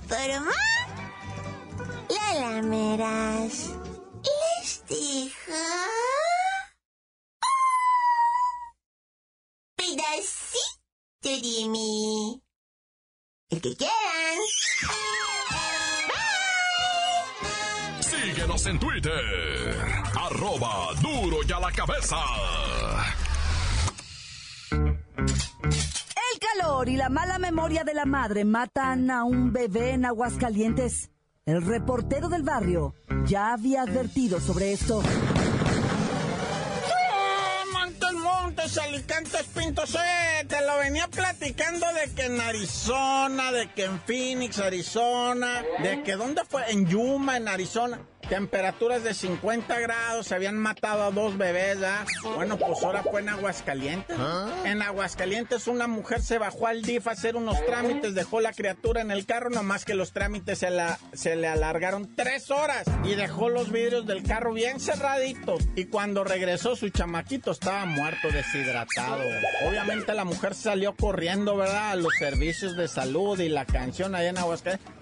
Informa. 0.00 0.73
La 2.34 2.50
lameras. 2.50 3.70
Les 4.24 4.84
dejo. 4.88 5.52
un 7.42 8.36
Pedacito 9.76 11.22
de 11.22 11.68
mí. 11.68 12.42
El 13.50 13.60
que 13.60 13.76
quieran. 13.76 14.38
Síguenos 18.00 18.66
en 18.66 18.78
Twitter. 18.80 19.86
Arroba 20.20 20.88
duro 21.02 21.36
y 21.46 21.52
a 21.52 21.60
la 21.60 21.70
cabeza. 21.70 22.16
El 24.72 26.38
calor 26.40 26.88
y 26.88 26.96
la 26.96 27.10
mala 27.10 27.38
memoria 27.38 27.84
de 27.84 27.94
la 27.94 28.06
madre 28.06 28.44
matan 28.44 29.10
a 29.12 29.22
un 29.22 29.52
bebé 29.52 29.90
en 29.90 30.04
Aguascalientes. 30.04 31.13
El 31.46 31.60
reportero 31.60 32.30
del 32.30 32.42
barrio 32.42 32.94
ya 33.26 33.52
había 33.52 33.82
advertido 33.82 34.40
sobre 34.40 34.72
esto. 34.72 35.02
Montes, 38.22 38.78
Alicantes, 38.78 39.42
Pintos, 39.54 39.94
eh, 39.94 40.46
te 40.48 40.64
lo 40.64 40.78
venía 40.78 41.06
platicando 41.08 41.86
de 41.92 42.14
que 42.14 42.22
en 42.26 42.40
Arizona, 42.40 43.52
de 43.52 43.70
que 43.72 43.84
en 43.84 44.00
Phoenix, 44.00 44.58
Arizona, 44.58 45.62
de 45.82 46.02
que 46.02 46.12
dónde 46.12 46.42
fue, 46.48 46.70
en 46.70 46.86
Yuma, 46.86 47.36
en 47.36 47.48
Arizona. 47.48 48.00
Temperaturas 48.24 49.02
de 49.04 49.14
50 49.14 49.78
grados, 49.80 50.26
se 50.26 50.34
habían 50.34 50.56
matado 50.56 51.04
a 51.04 51.10
dos 51.10 51.36
bebés, 51.36 51.78
¿ah? 51.82 52.04
Bueno, 52.34 52.56
pues 52.56 52.82
ahora 52.82 53.02
fue 53.02 53.20
en 53.20 53.28
Aguascalientes. 53.28 54.16
En 54.64 54.82
Aguascalientes 54.82 55.66
una 55.66 55.86
mujer 55.86 56.22
se 56.22 56.38
bajó 56.38 56.66
al 56.66 56.82
DIF 56.82 57.06
a 57.06 57.12
hacer 57.12 57.36
unos 57.36 57.64
trámites, 57.66 58.14
dejó 58.14 58.40
la 58.40 58.52
criatura 58.52 59.00
en 59.00 59.10
el 59.10 59.26
carro, 59.26 59.50
nomás 59.50 59.84
que 59.84 59.94
los 59.94 60.12
trámites 60.12 60.58
se, 60.58 60.70
la, 60.70 60.98
se 61.12 61.36
le 61.36 61.48
alargaron 61.48 62.14
tres 62.14 62.50
horas 62.50 62.84
y 63.04 63.14
dejó 63.14 63.48
los 63.48 63.70
vidrios 63.70 64.06
del 64.06 64.22
carro 64.22 64.52
bien 64.52 64.80
cerraditos. 64.80 65.62
Y 65.76 65.86
cuando 65.86 66.24
regresó 66.24 66.76
su 66.76 66.88
chamaquito 66.90 67.50
estaba 67.50 67.84
muerto, 67.84 68.30
deshidratado. 68.30 69.22
Obviamente 69.68 70.14
la 70.14 70.24
mujer 70.24 70.54
salió 70.54 70.94
corriendo, 70.94 71.56
¿verdad? 71.56 71.90
A 71.90 71.96
los 71.96 72.14
servicios 72.18 72.76
de 72.76 72.88
salud 72.88 73.38
y 73.40 73.48
la 73.48 73.64
canción 73.64 74.14
allá 74.14 74.30
en 74.30 74.38
Aguascalientes. 74.38 74.94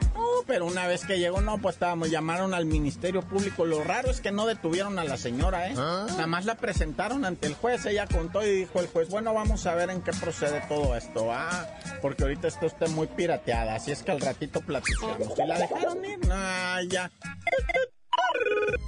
Pero 0.47 0.67
una 0.67 0.87
vez 0.87 1.05
que 1.07 1.19
llegó, 1.19 1.41
no, 1.41 1.59
pues 1.59 1.77
estábamos, 1.77 2.11
llamaron 2.11 2.55
al 2.55 2.67
Ministerio 2.67 3.23
Público. 3.23 3.65
Lo 3.65 3.83
raro 3.85 4.11
es 4.11 4.21
que 4.21 4.33
no 4.33 4.47
detuvieron 4.47 4.99
a 4.99 5.05
la 5.05 5.17
señora, 5.17 5.69
¿eh? 5.69 5.75
Nada 5.75 6.27
más 6.27 6.45
la 6.45 6.57
presentaron 6.57 7.25
ante 7.25 7.47
el 7.47 7.55
juez. 7.55 7.87
Ella 7.87 8.07
contó 8.07 8.45
y 8.45 8.51
dijo 8.51 8.81
el 8.81 8.89
juez, 8.89 9.09
bueno, 9.09 9.33
vamos 9.35 9.67
a 9.67 9.75
ver 9.75 9.91
en 9.91 10.03
qué 10.03 10.13
procede 10.13 10.63
todo 10.69 10.97
esto, 10.97 11.33
ah, 11.33 11.67
porque 12.01 12.25
ahorita 12.25 12.49
está 12.49 12.67
usted 12.67 12.89
muy 12.89 13.07
pirateada, 13.07 13.77
así 13.77 13.93
es 13.93 14.03
que 14.03 14.11
al 14.11 14.21
ratito 14.21 14.61
platicamos. 14.61 15.39
¿Y 15.39 15.47
la 15.47 15.59
dejaron 15.59 16.05
ir? 16.05 16.19
Ah, 16.31 16.81
ya. 16.89 17.11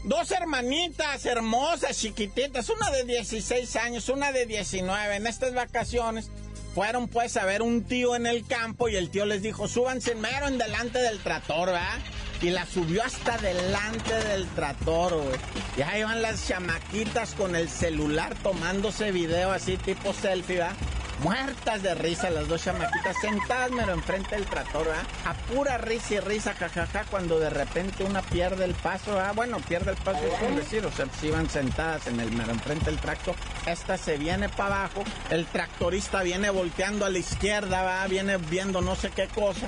Dos 0.05 0.31
hermanitas 0.33 1.25
hermosas, 1.25 1.99
chiquititas, 1.99 2.69
una 2.69 2.91
de 2.91 3.05
16 3.05 3.77
años, 3.77 4.09
una 4.09 4.33
de 4.33 4.47
19, 4.47 5.17
en 5.17 5.27
estas 5.27 5.55
vacaciones 5.55 6.31
fueron 6.75 7.07
pues 7.07 7.37
a 7.37 7.45
ver 7.45 7.63
un 7.63 7.85
tío 7.85 8.17
en 8.17 8.27
el 8.27 8.45
campo 8.47 8.89
y 8.89 8.97
el 8.97 9.09
tío 9.11 9.25
les 9.27 9.43
dijo, 9.43 9.69
súbanse 9.69 10.15
mero 10.17 10.49
en 10.49 10.59
delante 10.59 10.99
del 10.99 11.21
trator, 11.21 11.67
¿verdad? 11.67 12.01
Y 12.43 12.51
la 12.51 12.67
subió 12.67 13.03
hasta 13.05 13.39
delante 13.39 14.13
del 14.13 14.47
trator, 14.49 15.15
güey. 15.15 15.39
Y 15.77 15.83
ahí 15.83 16.03
van 16.03 16.21
las 16.21 16.49
chamaquitas 16.49 17.35
con 17.35 17.55
el 17.55 17.69
celular 17.69 18.35
tomándose 18.43 19.13
video 19.13 19.53
así 19.53 19.77
tipo 19.77 20.13
selfie, 20.13 20.59
¿verdad? 20.59 20.77
Muertas 21.23 21.83
de 21.83 21.95
risa 21.95 22.29
las 22.31 22.49
dos 22.49 22.63
chamaquitas 22.63 23.17
sentadas 23.21 23.71
mero 23.71 23.93
enfrente 23.93 24.35
del 24.35 24.45
tractor, 24.47 24.87
¿ah? 24.91 25.31
A 25.31 25.35
pura 25.35 25.79
risa 25.79 26.15
y 26.15 26.21
risa, 26.21 26.55
jajaja, 26.55 27.05
cuando 27.11 27.39
de 27.39 27.51
repente 27.51 28.05
una 28.05 28.21
pierde 28.21 28.65
el 28.65 28.75
paso, 28.75 29.19
¿ah? 29.19 29.33
Bueno, 29.33 29.59
pierde 29.61 29.93
el 29.93 29.97
paso 29.99 30.21
es 30.25 30.57
decir, 30.57 30.85
o 30.85 30.91
sea, 30.91 31.07
si 31.21 31.29
iban 31.29 31.49
sentadas 31.49 32.07
en 32.09 32.21
el 32.21 32.33
mero 32.33 32.51
enfrente 32.53 32.87
del 32.87 32.99
tractor, 32.99 33.35
esta 33.67 33.97
se 33.97 34.19
viene 34.19 34.49
para 34.49 34.85
abajo, 34.85 35.05
el 35.31 35.47
tractorista 35.47 36.23
viene 36.23 36.51
volteando 36.51 37.07
a 37.07 37.11
la 37.11 37.19
izquierda, 37.19 37.83
¿va? 37.83 38.07
Viene 38.07 38.37
viendo 38.37 38.81
no 38.81 38.97
sé 38.97 39.11
qué 39.11 39.29
cosa, 39.29 39.67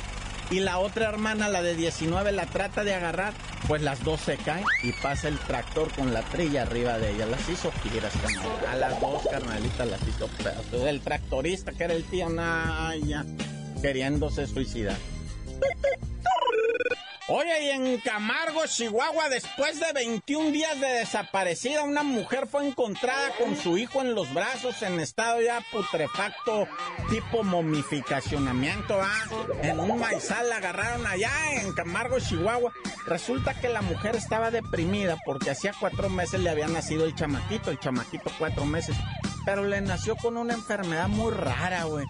y 0.51 0.61
la 0.61 0.79
otra 0.79 1.09
hermana, 1.09 1.49
la 1.49 1.63
de 1.63 1.75
19, 1.75 2.31
la 2.33 2.47
trata 2.47 2.85
de 2.85 2.95
agarrar, 2.95 3.33
pues 3.67 3.83
las 3.83 4.03
dos 4.05 4.21
se 4.21 4.37
caen 4.37 4.65
y 4.83 4.93
pasa 4.93 5.29
el 5.29 5.39
tractor 5.39 5.93
con 5.93 6.15
la 6.15 6.23
trilla 6.23 6.63
arriba 6.63 6.99
de 6.99 7.13
ella. 7.13 7.27
Las 7.27 7.49
hizo 7.49 7.73
giras, 7.83 8.13
A 8.69 8.77
las 8.77 9.01
dos 9.01 9.23
carnalitas 9.31 9.89
las 9.89 10.01
hizo. 10.07 10.29
El 10.87 11.01
tractorista, 11.01 11.73
que 11.73 11.85
era 11.85 11.95
el 11.95 12.05
tío 12.05 12.29
Naya, 12.29 13.25
queriéndose 13.83 14.47
suicidar. 14.47 14.97
Oye, 17.29 17.65
y 17.65 17.71
en 17.71 17.99
Camargo, 17.99 18.65
Chihuahua, 18.67 19.29
después 19.29 19.81
de 19.81 19.93
21 19.93 20.53
días 20.53 20.79
de 20.79 20.87
desaparecida, 20.87 21.83
una 21.83 22.05
mujer 22.05 22.47
fue 22.47 22.65
encontrada 22.65 23.31
con 23.37 23.57
su 23.57 23.77
hijo 23.79 24.01
en 24.01 24.15
los 24.15 24.33
brazos 24.33 24.81
en 24.83 25.01
estado 25.01 25.41
ya 25.41 25.61
putrefacto, 25.73 26.69
tipo 27.11 27.43
momificacionamiento, 27.43 29.01
¿ah? 29.01 29.25
En 29.61 29.81
un 29.81 29.99
maizal 29.99 30.49
la 30.49 30.59
agarraron 30.59 31.05
allá 31.05 31.33
en 31.55 31.73
Camargo, 31.73 32.21
Chihuahua. 32.21 32.73
Resulta 33.07 33.55
que 33.55 33.71
la 33.71 33.83
mujer 33.83 34.15
estaba 34.15 34.53
deprimida 34.53 35.17
porque 35.25 35.51
hacía 35.51 35.75
cuatro 35.81 36.09
meses 36.09 36.39
le 36.39 36.51
había 36.51 36.69
nacido 36.69 37.07
el 37.07 37.17
chamaquito, 37.17 37.73
el 37.73 37.81
chamaquito 37.81 38.31
cuatro 38.39 38.65
meses. 38.67 38.97
Pero 39.47 39.65
le 39.65 39.81
nació 39.81 40.17
con 40.17 40.37
una 40.37 40.53
enfermedad 40.53 41.09
muy 41.09 41.33
rara, 41.33 41.85
güey. 41.85 42.05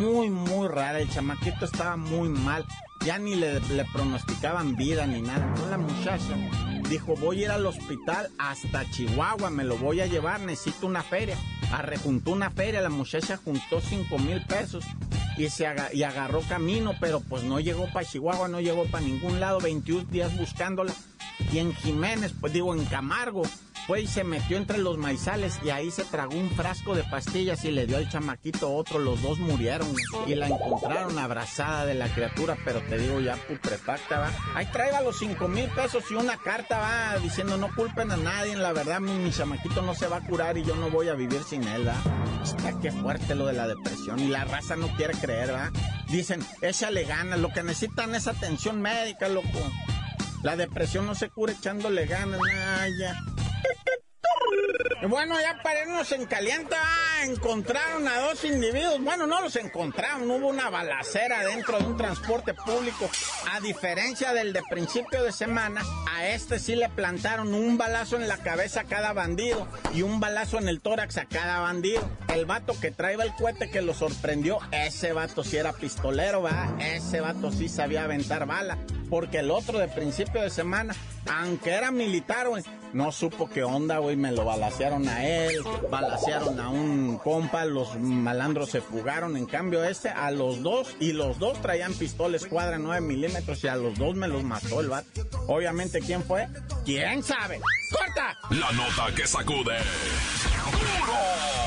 Muy, 0.00 0.30
muy 0.30 0.68
rara. 0.68 1.00
El 1.00 1.10
chamaquito 1.10 1.66
estaba 1.66 1.96
muy 1.96 2.30
mal 2.30 2.64
ya 3.06 3.18
ni 3.18 3.36
le, 3.36 3.60
pronosticaban 3.92 4.74
vida 4.74 5.06
ni 5.06 5.22
nada. 5.22 5.44
Entonces 5.44 5.70
la 5.70 5.78
muchacha 5.78 6.88
dijo, 6.88 7.14
voy 7.16 7.38
a 7.38 7.44
ir 7.44 7.50
al 7.50 7.66
hospital 7.66 8.30
hasta 8.36 8.88
Chihuahua, 8.90 9.48
me 9.50 9.62
lo 9.62 9.76
voy 9.76 10.00
a 10.00 10.06
llevar, 10.06 10.40
necesito 10.40 10.88
una 10.88 11.02
feria. 11.02 11.36
Arrejuntó 11.72 12.32
una 12.32 12.50
feria, 12.50 12.80
la 12.80 12.88
muchacha 12.88 13.36
juntó 13.36 13.80
5 13.80 14.18
mil 14.18 14.42
pesos 14.42 14.84
y, 15.36 15.48
se 15.50 15.66
y 15.92 16.02
agarró 16.02 16.40
camino, 16.42 16.94
pero 17.00 17.20
pues 17.20 17.44
no 17.44 17.60
llegó 17.60 17.86
para 17.92 18.04
Chihuahua, 18.06 18.48
no 18.48 18.60
llegó 18.60 18.86
para 18.86 19.04
ningún 19.04 19.38
lado, 19.38 19.60
21 19.60 20.04
días 20.10 20.36
buscándola. 20.36 20.92
Y 21.52 21.58
en 21.58 21.74
Jiménez, 21.74 22.32
pues 22.40 22.52
digo, 22.52 22.74
en 22.74 22.84
Camargo, 22.86 23.42
fue 23.86 24.02
y 24.02 24.06
se 24.06 24.24
metió 24.24 24.56
entre 24.56 24.78
los 24.78 24.98
maizales 24.98 25.60
y 25.64 25.70
ahí 25.70 25.90
se 25.90 26.04
tragó 26.04 26.36
un 26.36 26.50
frasco 26.50 26.94
de 26.94 27.04
pastillas 27.04 27.64
y 27.64 27.70
le 27.70 27.86
dio 27.86 27.96
al 27.96 28.08
chamaquito 28.08 28.74
otro. 28.74 28.98
Los 28.98 29.22
dos 29.22 29.38
murieron 29.38 29.88
y 30.26 30.34
la 30.34 30.48
encontraron 30.48 31.18
abrazada 31.18 31.86
de 31.86 31.94
la 31.94 32.08
criatura, 32.08 32.56
pero 32.64 32.80
te 32.82 32.98
digo 32.98 33.20
ya 33.20 33.36
putrefacta, 33.36 34.18
va. 34.18 34.30
Ahí 34.54 34.66
traiga 34.66 35.02
los 35.02 35.18
cinco 35.18 35.46
mil 35.46 35.68
pesos 35.70 36.04
y 36.10 36.14
una 36.14 36.36
carta, 36.36 36.78
va, 36.78 37.18
diciendo 37.18 37.56
no 37.56 37.72
culpen 37.74 38.10
a 38.10 38.16
nadie. 38.16 38.56
La 38.56 38.72
verdad, 38.72 39.00
mi, 39.00 39.30
chamaquito 39.30 39.82
no 39.82 39.94
se 39.94 40.08
va 40.08 40.16
a 40.16 40.26
curar 40.26 40.58
y 40.58 40.64
yo 40.64 40.74
no 40.74 40.90
voy 40.90 41.08
a 41.08 41.14
vivir 41.14 41.42
sin 41.44 41.62
él, 41.68 41.86
va. 41.86 41.96
Está 42.42 42.78
que 42.80 42.90
fuerte 42.90 43.34
lo 43.34 43.46
de 43.46 43.52
la 43.52 43.68
depresión 43.68 44.18
y 44.18 44.28
la 44.28 44.44
raza 44.44 44.76
no 44.76 44.88
quiere 44.96 45.14
creer, 45.14 45.54
va. 45.54 45.70
Dicen, 46.08 46.44
échale 46.60 47.04
ganas, 47.04 47.38
lo 47.38 47.50
que 47.50 47.62
necesitan 47.62 48.14
es 48.14 48.26
atención 48.26 48.80
médica, 48.80 49.28
loco. 49.28 49.46
La 50.42 50.56
depresión 50.56 51.06
no 51.06 51.14
se 51.14 51.28
cura 51.28 51.52
echándole 51.52 52.06
ganas, 52.06 52.40
nada, 52.40 52.86
ya. 52.98 53.16
Bueno, 55.08 55.40
ya 55.40 55.62
para 55.62 55.82
irnos 55.82 56.10
en 56.12 56.26
caliente, 56.26 56.74
ah, 56.74 57.24
encontraron 57.24 58.08
a 58.08 58.18
dos 58.18 58.44
individuos. 58.44 59.00
Bueno, 59.00 59.26
no 59.26 59.40
los 59.40 59.54
encontraron, 59.56 60.28
hubo 60.30 60.48
una 60.48 60.68
balacera 60.68 61.44
dentro 61.44 61.78
de 61.78 61.84
un 61.84 61.96
transporte 61.96 62.54
público. 62.54 63.08
A 63.52 63.60
diferencia 63.60 64.32
del 64.32 64.52
de 64.52 64.62
principio 64.68 65.22
de 65.22 65.32
semana, 65.32 65.82
a 66.12 66.26
este 66.28 66.58
sí 66.58 66.74
le 66.74 66.88
plantaron 66.88 67.54
un 67.54 67.78
balazo 67.78 68.16
en 68.16 68.26
la 68.26 68.38
cabeza 68.38 68.80
a 68.80 68.84
cada 68.84 69.12
bandido 69.12 69.68
y 69.94 70.02
un 70.02 70.18
balazo 70.18 70.58
en 70.58 70.68
el 70.68 70.80
tórax 70.80 71.18
a 71.18 71.26
cada 71.26 71.60
bandido. 71.60 72.08
El 72.34 72.44
vato 72.44 72.74
que 72.80 72.90
traía 72.90 73.22
el 73.22 73.34
cohete 73.34 73.70
que 73.70 73.82
lo 73.82 73.94
sorprendió, 73.94 74.58
ese 74.72 75.12
vato 75.12 75.44
sí 75.44 75.56
era 75.56 75.72
pistolero, 75.72 76.42
va. 76.42 76.74
Ese 76.80 77.20
vato 77.20 77.52
sí 77.52 77.68
sabía 77.68 78.04
aventar 78.04 78.46
bala 78.46 78.76
porque 79.08 79.38
el 79.38 79.50
otro 79.50 79.78
de 79.78 79.88
principio 79.88 80.42
de 80.42 80.50
semana, 80.50 80.94
aunque 81.30 81.70
era 81.70 81.90
militar, 81.90 82.48
güey, 82.48 82.62
no 82.92 83.12
supo 83.12 83.48
qué 83.48 83.62
onda, 83.64 83.98
güey, 83.98 84.16
me 84.16 84.32
lo 84.32 84.44
balacearon 84.44 85.08
a 85.08 85.26
él, 85.26 85.62
balacearon 85.90 86.58
a 86.60 86.68
un 86.68 87.18
compa, 87.18 87.64
los 87.64 87.96
malandros 87.98 88.70
se 88.70 88.80
fugaron, 88.80 89.36
en 89.36 89.46
cambio 89.46 89.84
este 89.84 90.08
a 90.08 90.30
los 90.30 90.62
dos, 90.62 90.96
y 91.00 91.12
los 91.12 91.38
dos 91.38 91.60
traían 91.60 91.94
pistola 91.94 92.36
escuadra 92.36 92.78
9 92.78 93.00
milímetros, 93.00 93.62
y 93.64 93.68
a 93.68 93.76
los 93.76 93.98
dos 93.98 94.14
me 94.14 94.28
los 94.28 94.44
mató 94.44 94.80
el 94.80 94.88
vato. 94.88 95.08
Obviamente, 95.46 96.00
¿quién 96.00 96.22
fue? 96.22 96.48
¿Quién 96.84 97.22
sabe? 97.22 97.60
¡Corta! 97.90 98.36
La 98.50 98.72
nota 98.72 99.14
que 99.14 99.26
sacude. 99.26 99.76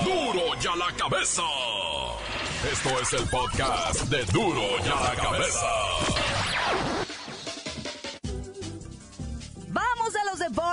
¡Duro! 0.03 0.33
¡Duro 0.33 0.59
ya 0.61 0.75
la 0.75 0.91
cabeza! 0.97 1.43
Esto 2.71 2.89
es 3.01 3.13
el 3.13 3.25
podcast 3.29 4.01
de 4.09 4.25
Duro 4.25 4.79
ya 4.83 4.95
la 4.95 5.15
cabeza. 5.15 6.98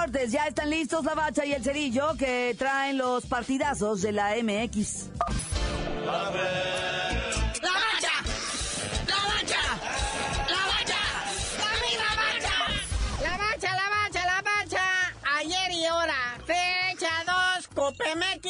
Deportes. 0.07 0.33
Ya 0.33 0.47
están 0.47 0.71
listos 0.71 1.05
la 1.05 1.15
bacha 1.15 1.45
y 1.45 1.53
el 1.53 1.63
cerillo 1.63 2.17
que 2.19 2.55
traen 2.59 2.99
los 2.99 3.27
partidazos 3.27 4.03
de 4.03 4.13
la 4.13 4.35
MX. 4.43 5.11
¡La 6.05 6.13
bacha! 6.13 6.43
¡La 7.63 7.73
bacha! 7.73 9.63
¡La 10.49 10.63
bacha! 10.67 11.01
¡La 11.59 11.71
misma 11.87 12.11
bacha! 12.17 12.57
¡La 13.23 13.37
bacha, 13.37 13.75
la 13.75 13.89
bacha, 13.89 14.27
la 14.27 14.43
bacha! 14.43 14.85
Ayer 15.39 15.73
y 15.73 15.89
hora, 15.89 16.39
fecha 16.47 17.11
2, 17.57 17.69
Copemex, 17.75 18.41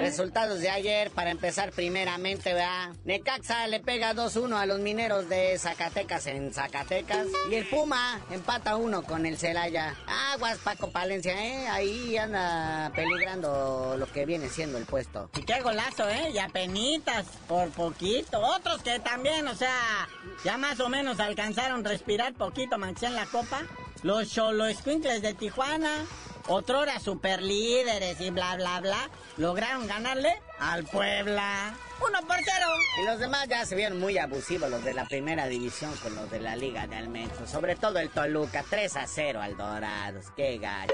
Resultados 0.00 0.60
de 0.60 0.70
ayer, 0.70 1.10
para 1.10 1.30
empezar 1.30 1.72
primeramente, 1.72 2.54
¿verdad? 2.54 2.92
Necaxa 3.04 3.66
le 3.66 3.80
pega 3.80 4.14
2-1 4.14 4.56
a 4.56 4.66
los 4.66 4.78
mineros 4.78 5.28
de 5.28 5.58
Zacatecas 5.58 6.26
en 6.28 6.52
Zacatecas. 6.52 7.26
Y 7.50 7.56
el 7.56 7.66
Puma 7.66 8.20
empata 8.30 8.76
1 8.76 9.02
con 9.02 9.26
el 9.26 9.36
Celaya. 9.36 9.96
Aguas, 10.06 10.58
Paco 10.58 10.90
Palencia, 10.90 11.32
¿eh? 11.32 11.66
Ahí 11.66 12.16
anda 12.16 12.92
peligrando 12.94 13.96
lo 13.98 14.06
que 14.06 14.24
viene 14.24 14.48
siendo 14.48 14.78
el 14.78 14.84
puesto. 14.84 15.30
Y 15.36 15.42
qué 15.42 15.60
golazo, 15.62 16.08
¿eh? 16.08 16.32
Y 16.32 16.52
penitas, 16.52 17.26
por 17.48 17.70
poquito. 17.70 18.40
Otros 18.40 18.82
que 18.82 19.00
también, 19.00 19.48
o 19.48 19.54
sea, 19.54 20.08
ya 20.44 20.56
más 20.58 20.78
o 20.78 20.88
menos 20.88 21.18
alcanzaron 21.18 21.84
respirar 21.84 22.34
poquito, 22.34 22.78
manché 22.78 23.10
la 23.10 23.26
copa. 23.26 23.62
Los 24.02 24.30
Cholo 24.32 24.66
de 24.66 25.34
Tijuana 25.34 26.04
otrora 26.48 27.00
super 27.00 27.42
líderes 27.42 28.20
y 28.20 28.30
bla 28.30 28.56
bla 28.56 28.80
bla, 28.80 29.10
lograron 29.36 29.86
ganarle 29.86 30.40
al 30.58 30.84
Puebla. 30.84 31.74
Uno 32.00 32.20
por 32.26 32.36
cero. 32.44 32.66
Y 33.00 33.06
los 33.06 33.18
demás 33.18 33.48
ya 33.48 33.64
se 33.64 33.76
vieron 33.76 34.00
muy 34.00 34.18
abusivos, 34.18 34.70
los 34.70 34.84
de 34.84 34.94
la 34.94 35.04
primera 35.04 35.46
división 35.46 35.94
con 36.02 36.14
los 36.14 36.30
de 36.30 36.40
la 36.40 36.56
Liga 36.56 36.86
de 36.86 36.96
Almenso. 36.96 37.46
Sobre 37.46 37.76
todo 37.76 37.98
el 37.98 38.10
Toluca, 38.10 38.64
3 38.68 38.96
a 38.96 39.06
0 39.06 39.40
al 39.40 39.56
Dorados. 39.56 40.26
Qué 40.36 40.58
gacho. 40.58 40.92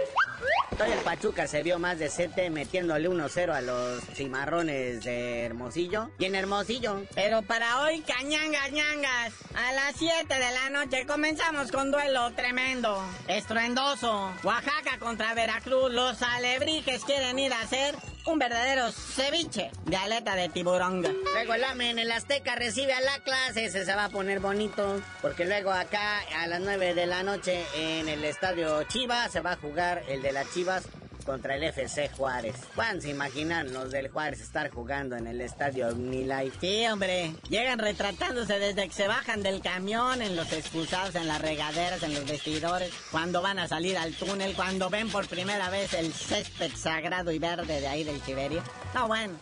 Todo 0.77 0.93
el 0.93 0.99
Pachuca 1.01 1.47
se 1.47 1.63
vio 1.63 1.79
más 1.79 1.99
decente 1.99 2.49
metiéndole 2.49 3.09
1-0 3.09 3.53
a 3.53 3.61
los 3.61 4.03
cimarrones 4.15 5.05
de 5.05 5.45
Hermosillo. 5.45 6.11
Y 6.19 6.27
en 6.27 6.35
Hermosillo. 6.35 7.03
Pero 7.15 7.43
para 7.43 7.83
hoy, 7.83 8.01
cañangas, 8.01 8.73
ñangas. 8.73 9.35
A 9.55 9.73
las 9.73 9.97
7 9.97 10.33
de 10.33 10.53
la 10.53 10.71
noche 10.71 11.07
comenzamos 11.07 11.71
con 11.73 11.91
duelo 11.91 12.33
tremendo, 12.33 13.03
estruendoso. 13.29 14.33
Oaxaca 14.43 14.99
contra 14.99 15.35
Veracruz. 15.35 15.93
Los 15.93 16.23
alebrijes 16.23 17.05
quieren 17.05 17.39
ir 17.39 17.53
a 17.53 17.61
hacer 17.61 17.95
un 18.27 18.39
verdadero 18.39 18.91
ceviche 18.91 19.71
de 19.87 19.97
aleta 19.97 20.35
de 20.35 20.49
tiburón. 20.49 21.03
Luego 21.03 21.55
el 21.55 21.65
AME 21.65 21.91
en 21.91 21.99
el 21.99 22.13
Azteca 22.13 22.55
recibe 22.55 22.93
a 22.93 23.01
la 23.01 23.19
clase, 23.21 23.67
ese 23.67 23.85
se 23.85 23.95
va 23.95 24.07
a 24.07 24.09
poner 24.09 24.41
bonito, 24.41 25.01
porque 25.23 25.45
luego 25.45 25.71
acá 25.71 26.21
a 26.39 26.47
las 26.47 26.61
9 26.61 26.95
de 26.95 27.07
la 27.07 27.23
noche 27.23 27.65
en 27.75 28.09
el 28.09 28.25
estadio 28.25 28.83
Chivas 28.85 29.33
se 29.33 29.41
va 29.41 29.53
a 29.53 29.57
jugar 29.57 30.03
el 30.09 30.23
de 30.23 30.33
las 30.33 30.53
Chivas 30.53 30.85
contra 31.31 31.55
el 31.55 31.63
FC 31.63 32.11
Juárez. 32.17 32.57
¿Cuándo 32.75 33.03
se 33.03 33.11
imaginan 33.11 33.73
los 33.73 33.93
del 33.93 34.09
Juárez 34.09 34.41
estar 34.41 34.69
jugando 34.69 35.15
en 35.15 35.29
el 35.29 35.41
estadio 35.41 35.87
Omnilife? 35.87 36.59
Sí, 36.61 36.87
hombre. 36.89 37.33
Llegan 37.49 37.79
retratándose 37.79 38.59
desde 38.59 38.89
que 38.89 38.93
se 38.93 39.07
bajan 39.07 39.41
del 39.41 39.63
camión, 39.63 40.23
en 40.23 40.35
los 40.35 40.53
expulsados, 40.53 41.15
en 41.15 41.29
las 41.29 41.41
regaderas, 41.41 42.03
en 42.03 42.15
los 42.15 42.27
vestidores, 42.27 42.93
cuando 43.13 43.43
van 43.43 43.61
a 43.61 43.69
salir 43.69 43.97
al 43.97 44.13
túnel, 44.15 44.55
cuando 44.57 44.91
ven 44.91 45.09
por 45.09 45.29
primera 45.29 45.71
vez 45.71 45.95
el 45.95 46.13
césped 46.13 46.73
sagrado 46.75 47.31
y 47.31 47.39
verde 47.39 47.81
de 47.81 47.87
ahí 47.87 48.03
del 48.03 48.21
Chiverio. 48.25 48.65
No, 48.93 49.07
bueno, 49.07 49.35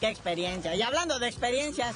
qué 0.00 0.08
experiencia. 0.08 0.74
Y 0.74 0.80
hablando 0.80 1.18
de 1.18 1.28
experiencias, 1.28 1.94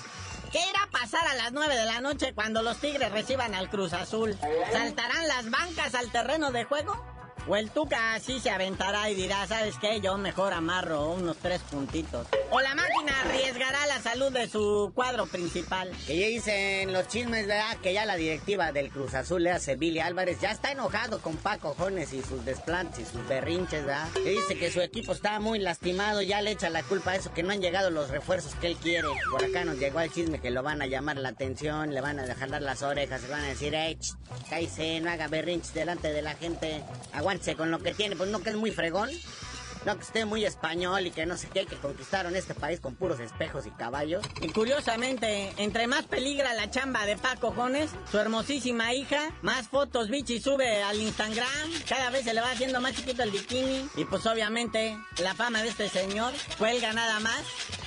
¿Qué 0.52 0.60
irá 0.60 0.84
a 0.84 0.90
pasar 0.90 1.26
a 1.26 1.34
las 1.34 1.52
9 1.52 1.76
de 1.76 1.84
la 1.84 2.00
noche 2.00 2.32
cuando 2.32 2.62
los 2.62 2.78
Tigres 2.78 3.12
reciban 3.12 3.54
al 3.54 3.68
Cruz 3.68 3.92
Azul? 3.92 4.34
¿Saltarán 4.72 5.28
las 5.28 5.50
bancas 5.50 5.94
al 5.94 6.10
terreno 6.10 6.50
de 6.52 6.64
juego? 6.64 7.17
O 7.50 7.56
el 7.56 7.70
Tuca 7.70 8.12
así 8.12 8.40
se 8.40 8.50
aventará 8.50 9.08
y 9.08 9.14
dirá, 9.14 9.46
¿sabes 9.46 9.76
qué? 9.80 10.02
Yo 10.02 10.18
mejor 10.18 10.52
amarro 10.52 11.12
unos 11.12 11.38
tres 11.38 11.62
puntitos. 11.62 12.26
O 12.50 12.60
la 12.60 12.74
máquina 12.74 13.22
arriesgará 13.22 13.86
la 13.86 14.02
salud 14.02 14.30
de 14.30 14.48
su 14.50 14.92
cuadro 14.94 15.24
principal. 15.24 15.90
Que 16.06 16.18
ya 16.18 16.26
dicen 16.26 16.92
los 16.92 17.08
chismes, 17.08 17.46
¿verdad? 17.46 17.78
Que 17.78 17.94
ya 17.94 18.04
la 18.04 18.16
directiva 18.16 18.70
del 18.72 18.90
Cruz 18.90 19.14
Azul, 19.14 19.44
le 19.44 19.52
hace 19.52 19.76
Billy 19.76 20.00
Álvarez, 20.00 20.40
ya 20.42 20.50
está 20.50 20.72
enojado 20.72 21.22
con 21.22 21.38
Paco 21.38 21.74
Jones 21.78 22.12
y 22.12 22.20
sus 22.20 22.44
desplantes 22.44 22.98
y 23.00 23.04
sus 23.06 23.26
berrinches, 23.26 23.86
¿verdad? 23.86 24.08
Que 24.12 24.30
dice 24.30 24.58
que 24.58 24.70
su 24.70 24.82
equipo 24.82 25.12
está 25.12 25.40
muy 25.40 25.58
lastimado, 25.58 26.20
ya 26.20 26.42
le 26.42 26.50
echa 26.50 26.68
la 26.68 26.82
culpa 26.82 27.12
a 27.12 27.16
eso, 27.16 27.32
que 27.32 27.42
no 27.42 27.52
han 27.52 27.62
llegado 27.62 27.88
los 27.88 28.10
refuerzos 28.10 28.56
que 28.56 28.66
él 28.66 28.76
quiere. 28.76 29.08
Por 29.30 29.42
acá 29.42 29.64
nos 29.64 29.78
llegó 29.78 30.00
el 30.00 30.12
chisme 30.12 30.38
que 30.38 30.50
lo 30.50 30.62
van 30.62 30.82
a 30.82 30.86
llamar 30.86 31.16
la 31.16 31.30
atención, 31.30 31.94
le 31.94 32.02
van 32.02 32.18
a 32.18 32.26
dejar 32.26 32.50
dar 32.50 32.60
las 32.60 32.82
orejas, 32.82 33.22
le 33.22 33.28
van 33.28 33.44
a 33.44 33.48
decir, 33.48 33.74
¡eh, 33.74 33.96
cállese, 34.50 35.00
no 35.00 35.10
haga 35.10 35.28
berrinches 35.28 35.72
delante 35.72 36.12
de 36.12 36.20
la 36.20 36.34
gente! 36.34 36.82
Con 37.56 37.70
lo 37.70 37.78
que 37.78 37.94
tiene, 37.94 38.16
pues 38.16 38.30
no 38.30 38.40
que 38.40 38.50
es 38.50 38.56
muy 38.56 38.72
fregón. 38.72 39.08
No 39.84 39.96
que 39.96 40.02
esté 40.02 40.24
muy 40.24 40.44
español 40.44 41.06
y 41.06 41.10
que 41.10 41.26
no 41.26 41.36
sé 41.36 41.48
qué, 41.48 41.66
que 41.66 41.76
conquistaron 41.76 42.36
este 42.36 42.54
país 42.54 42.80
con 42.80 42.94
puros 42.94 43.20
espejos 43.20 43.66
y 43.66 43.70
caballos. 43.70 44.24
Y 44.40 44.48
curiosamente, 44.48 45.52
entre 45.56 45.86
más 45.86 46.04
peligra 46.04 46.52
la 46.54 46.70
chamba 46.70 47.06
de 47.06 47.16
Paco 47.16 47.52
Jones, 47.56 47.90
su 48.10 48.18
hermosísima 48.18 48.92
hija, 48.94 49.30
más 49.42 49.68
fotos 49.68 50.08
Bichi 50.08 50.40
sube 50.40 50.82
al 50.82 51.00
Instagram, 51.00 51.70
cada 51.88 52.10
vez 52.10 52.24
se 52.24 52.34
le 52.34 52.40
va 52.40 52.50
haciendo 52.50 52.80
más 52.80 52.94
chiquito 52.94 53.22
el 53.22 53.30
bikini. 53.30 53.88
Y 53.96 54.04
pues 54.04 54.26
obviamente, 54.26 54.98
la 55.22 55.34
fama 55.34 55.62
de 55.62 55.68
este 55.68 55.88
señor 55.88 56.32
cuelga 56.58 56.92
nada 56.92 57.20
más 57.20 57.42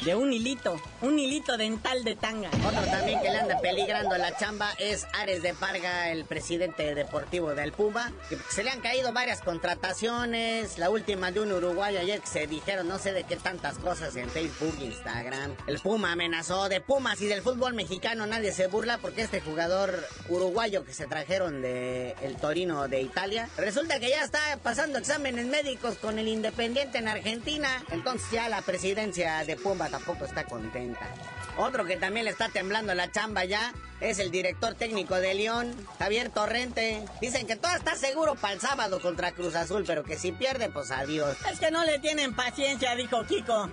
de 0.05 0.15
un 0.15 0.33
hilito, 0.33 0.81
un 1.01 1.19
hilito 1.19 1.57
dental 1.57 2.03
de 2.03 2.15
tanga. 2.15 2.49
Otro 2.67 2.83
también 2.85 3.21
que 3.21 3.29
le 3.29 3.39
anda 3.39 3.59
peligrando 3.59 4.17
la 4.17 4.35
chamba 4.37 4.71
es 4.79 5.05
Ares 5.13 5.43
de 5.43 5.53
Parga, 5.53 6.09
el 6.09 6.25
presidente 6.25 6.95
deportivo 6.95 7.53
del 7.53 7.71
Puma, 7.71 8.11
que 8.29 8.37
se 8.49 8.63
le 8.63 8.71
han 8.71 8.81
caído 8.81 9.13
varias 9.13 9.41
contrataciones, 9.41 10.77
la 10.77 10.89
última 10.89 11.31
de 11.31 11.41
un 11.41 11.51
Ayer 11.83 12.21
que 12.21 12.27
se 12.27 12.45
dijeron 12.45 12.87
no 12.87 12.99
sé 12.99 13.11
de 13.11 13.23
qué 13.23 13.37
tantas 13.37 13.79
cosas 13.79 14.15
en 14.15 14.29
Facebook, 14.29 14.75
Instagram. 14.79 15.55
El 15.65 15.79
Puma 15.79 16.11
amenazó 16.11 16.69
de 16.69 16.79
Pumas 16.79 17.19
y 17.21 17.25
del 17.25 17.41
fútbol 17.41 17.73
mexicano 17.73 18.27
nadie 18.27 18.51
se 18.51 18.67
burla 18.67 18.99
porque 18.99 19.23
este 19.23 19.41
jugador 19.41 20.07
uruguayo 20.29 20.85
que 20.85 20.93
se 20.93 21.07
trajeron 21.07 21.63
de 21.63 22.15
el 22.21 22.35
Torino 22.37 22.87
de 22.87 23.01
Italia, 23.01 23.49
resulta 23.57 23.99
que 23.99 24.09
ya 24.09 24.23
está 24.23 24.39
pasando 24.61 24.99
exámenes 24.99 25.47
médicos 25.47 25.95
con 25.95 26.19
el 26.19 26.27
Independiente 26.27 26.99
en 26.99 27.07
Argentina. 27.07 27.83
Entonces 27.89 28.29
ya 28.31 28.47
la 28.47 28.61
presidencia 28.61 29.43
de 29.43 29.55
Puma 29.55 29.89
tampoco 29.89 30.25
está 30.25 30.43
contenta. 30.43 31.07
Otro 31.57 31.85
que 31.85 31.97
también 31.97 32.25
le 32.25 32.31
está 32.31 32.49
temblando 32.49 32.93
la 32.93 33.11
chamba 33.11 33.43
ya 33.45 33.73
es 34.01 34.19
el 34.19 34.31
director 34.31 34.73
técnico 34.73 35.15
de 35.15 35.33
León, 35.33 35.75
Javier 35.99 36.29
Torrente. 36.29 37.05
Dicen 37.21 37.47
que 37.47 37.55
todo 37.55 37.73
está 37.73 37.95
seguro 37.95 38.35
para 38.35 38.53
el 38.53 38.59
sábado 38.59 38.99
contra 38.99 39.31
Cruz 39.31 39.55
Azul, 39.55 39.83
pero 39.85 40.03
que 40.03 40.17
si 40.17 40.31
pierde, 40.31 40.69
pues 40.69 40.91
adiós. 40.91 41.37
Es 41.49 41.59
que 41.59 41.71
no 41.71 41.85
le 41.85 41.99
tienen 41.99 42.35
paciencia, 42.35 42.95
dijo 42.95 43.23
Kiko. 43.25 43.69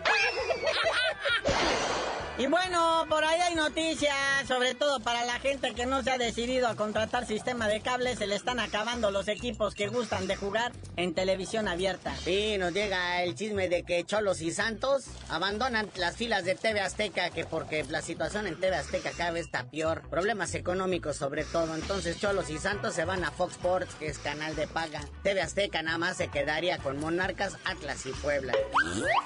Y 2.38 2.47
bueno, 2.47 3.05
por 3.09 3.25
ahí 3.25 3.41
hay 3.41 3.57
noticias, 3.57 4.14
sobre 4.47 4.77
todo 4.77 5.01
para 5.01 5.25
la 5.25 5.41
gente 5.41 5.75
que 5.75 5.87
no 5.87 6.05
se 6.05 6.12
ha 6.12 6.19
decidido 6.19 6.69
a 6.69 6.77
contratar 6.77 7.27
sistema 7.27 7.67
de 7.67 7.81
cable, 7.81 8.14
se 8.14 8.29
le 8.29 8.37
están 8.37 8.61
acabando 8.61 9.11
los 9.11 9.27
equipos 9.27 9.75
que 9.75 9.88
gustan 9.88 10.29
de 10.29 10.37
jugar 10.37 10.71
en 10.95 11.14
televisión 11.14 11.67
abierta. 11.67 12.14
Sí, 12.23 12.57
nos 12.57 12.73
llega 12.73 13.25
el 13.25 13.35
chisme 13.35 13.69
de 13.69 13.83
que 13.83 14.05
Cholos 14.05 14.41
y 14.41 14.53
Santos 14.53 15.07
abandonan 15.29 15.91
las 15.97 16.17
filas 16.17 16.45
de 16.45 16.55
TV 16.55 16.79
Azteca, 16.79 17.31
que 17.31 17.45
porque 17.45 17.83
la 17.88 18.03
situación 18.03 18.47
en 18.47 18.55
TV 18.61 18.77
Azteca 18.77 19.11
cada 19.17 19.33
vez 19.33 19.47
está 19.47 19.64
peor, 19.64 20.03
problemas 20.18 20.52
económicos 20.57 21.14
sobre 21.14 21.44
todo, 21.44 21.76
entonces 21.76 22.18
Cholos 22.18 22.50
y 22.50 22.59
Santos 22.59 22.92
se 22.92 23.04
van 23.04 23.22
a 23.22 23.31
Fox 23.31 23.52
Sports, 23.52 23.94
que 24.00 24.09
es 24.09 24.18
canal 24.18 24.57
de 24.57 24.66
paga. 24.66 25.00
TV 25.22 25.40
Azteca 25.40 25.81
nada 25.81 25.96
más 25.96 26.16
se 26.16 26.26
quedaría 26.26 26.78
con 26.78 26.98
Monarcas, 26.98 27.57
Atlas 27.64 28.04
y 28.04 28.11
Puebla. 28.11 28.52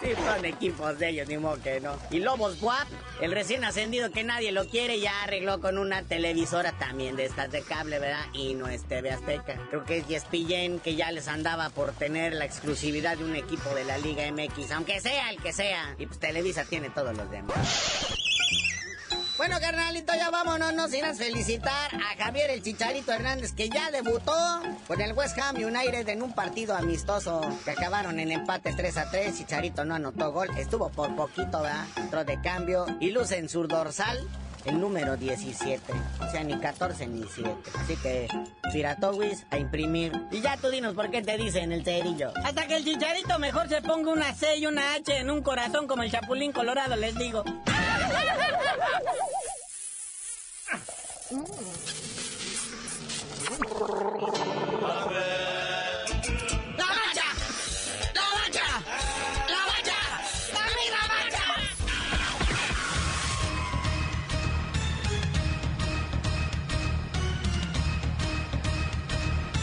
Sí, 0.02 0.10
son 0.22 0.44
equipos 0.44 0.98
de 0.98 1.08
ellos, 1.08 1.28
ni 1.28 1.38
modo 1.38 1.62
que 1.62 1.80
no. 1.80 1.96
Y 2.10 2.18
Lobos 2.18 2.60
Guap 2.60 2.86
el 3.22 3.32
recién 3.32 3.64
ascendido 3.64 4.10
que 4.10 4.22
nadie 4.22 4.52
lo 4.52 4.66
quiere 4.66 5.00
ya 5.00 5.22
arregló 5.22 5.62
con 5.62 5.78
una 5.78 6.02
televisora 6.02 6.72
también 6.72 7.16
de 7.16 7.24
estas 7.24 7.50
de 7.50 7.62
cable, 7.62 7.98
¿verdad? 7.98 8.26
Y 8.34 8.52
no 8.52 8.68
es 8.68 8.84
TV 8.84 9.12
Azteca. 9.12 9.58
Creo 9.70 9.84
que 9.86 9.96
es 9.96 10.10
ESPN 10.10 10.78
que 10.80 10.94
ya 10.94 11.10
les 11.10 11.26
andaba 11.26 11.70
por 11.70 11.92
tener 11.92 12.34
la 12.34 12.44
exclusividad 12.44 13.16
de 13.16 13.24
un 13.24 13.34
equipo 13.34 13.70
de 13.74 13.84
la 13.84 13.96
Liga 13.96 14.30
MX, 14.30 14.72
aunque 14.72 15.00
sea 15.00 15.30
el 15.30 15.40
que 15.40 15.54
sea. 15.54 15.94
Y 15.98 16.04
pues 16.04 16.18
Televisa 16.18 16.66
tiene 16.66 16.90
todos 16.90 17.16
los 17.16 17.30
demás. 17.30 18.18
Bueno, 19.38 19.58
carnalito, 19.60 20.12
ya 20.14 20.30
vámonos, 20.30 20.74
no 20.74 20.88
sin 20.88 21.04
felicitar 21.16 21.90
a 21.94 22.22
Javier 22.22 22.50
el 22.50 22.62
Chicharito 22.62 23.12
Hernández, 23.12 23.52
que 23.52 23.70
ya 23.70 23.90
debutó 23.90 24.32
con 24.86 25.00
el 25.00 25.14
West 25.14 25.38
Ham 25.38 25.56
United 25.56 26.06
en 26.08 26.22
un 26.22 26.34
partido 26.34 26.76
amistoso 26.76 27.40
que 27.64 27.70
acabaron 27.70 28.20
en 28.20 28.30
empate 28.30 28.74
3 28.74 28.96
a 28.98 29.10
3. 29.10 29.38
Chicharito 29.38 29.84
no 29.84 29.94
anotó 29.94 30.32
gol, 30.32 30.48
estuvo 30.58 30.90
por 30.90 31.16
poquito, 31.16 31.62
¿verdad? 31.62 32.26
De 32.26 32.40
cambio 32.42 32.86
y 33.00 33.10
luce 33.10 33.38
en 33.38 33.48
su 33.48 33.66
dorsal 33.66 34.28
el 34.64 34.78
número 34.78 35.16
17. 35.16 35.92
O 36.20 36.30
sea, 36.30 36.44
ni 36.44 36.58
14 36.58 37.06
ni 37.06 37.24
7. 37.26 37.56
Así 37.80 37.96
que, 37.96 38.28
Piratowis, 38.72 39.46
a 39.50 39.58
imprimir. 39.58 40.12
Y 40.30 40.40
ya 40.40 40.56
tú 40.56 40.68
dinos 40.68 40.94
por 40.94 41.10
qué 41.10 41.22
te 41.22 41.36
dicen 41.36 41.72
el 41.72 41.84
cerillo. 41.84 42.32
Hasta 42.44 42.66
que 42.66 42.76
el 42.76 42.84
chicharito 42.84 43.38
mejor 43.38 43.68
se 43.68 43.82
ponga 43.82 44.12
una 44.12 44.34
C 44.34 44.58
y 44.58 44.66
una 44.66 44.94
H 44.94 45.16
en 45.16 45.30
un 45.30 45.42
corazón 45.42 45.86
como 45.86 46.02
el 46.02 46.12
Chapulín 46.12 46.52
Colorado, 46.52 46.96
les 46.96 47.16
digo. 47.16 47.44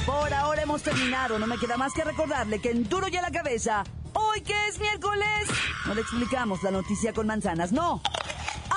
Por 0.05 0.33
ahora 0.33 0.62
hemos 0.63 0.81
terminado. 0.81 1.38
No 1.38 1.45
me 1.45 1.57
queda 1.57 1.77
más 1.77 1.93
que 1.93 2.03
recordarle 2.03 2.59
que 2.59 2.71
en 2.71 2.89
Duro 2.89 3.07
y 3.09 3.17
a 3.17 3.21
la 3.21 3.31
cabeza, 3.31 3.83
hoy 4.13 4.41
que 4.41 4.67
es 4.67 4.79
miércoles, 4.79 5.49
no 5.85 5.93
le 5.93 6.01
explicamos 6.01 6.63
la 6.63 6.71
noticia 6.71 7.13
con 7.13 7.27
manzanas, 7.27 7.71
no. 7.71 8.01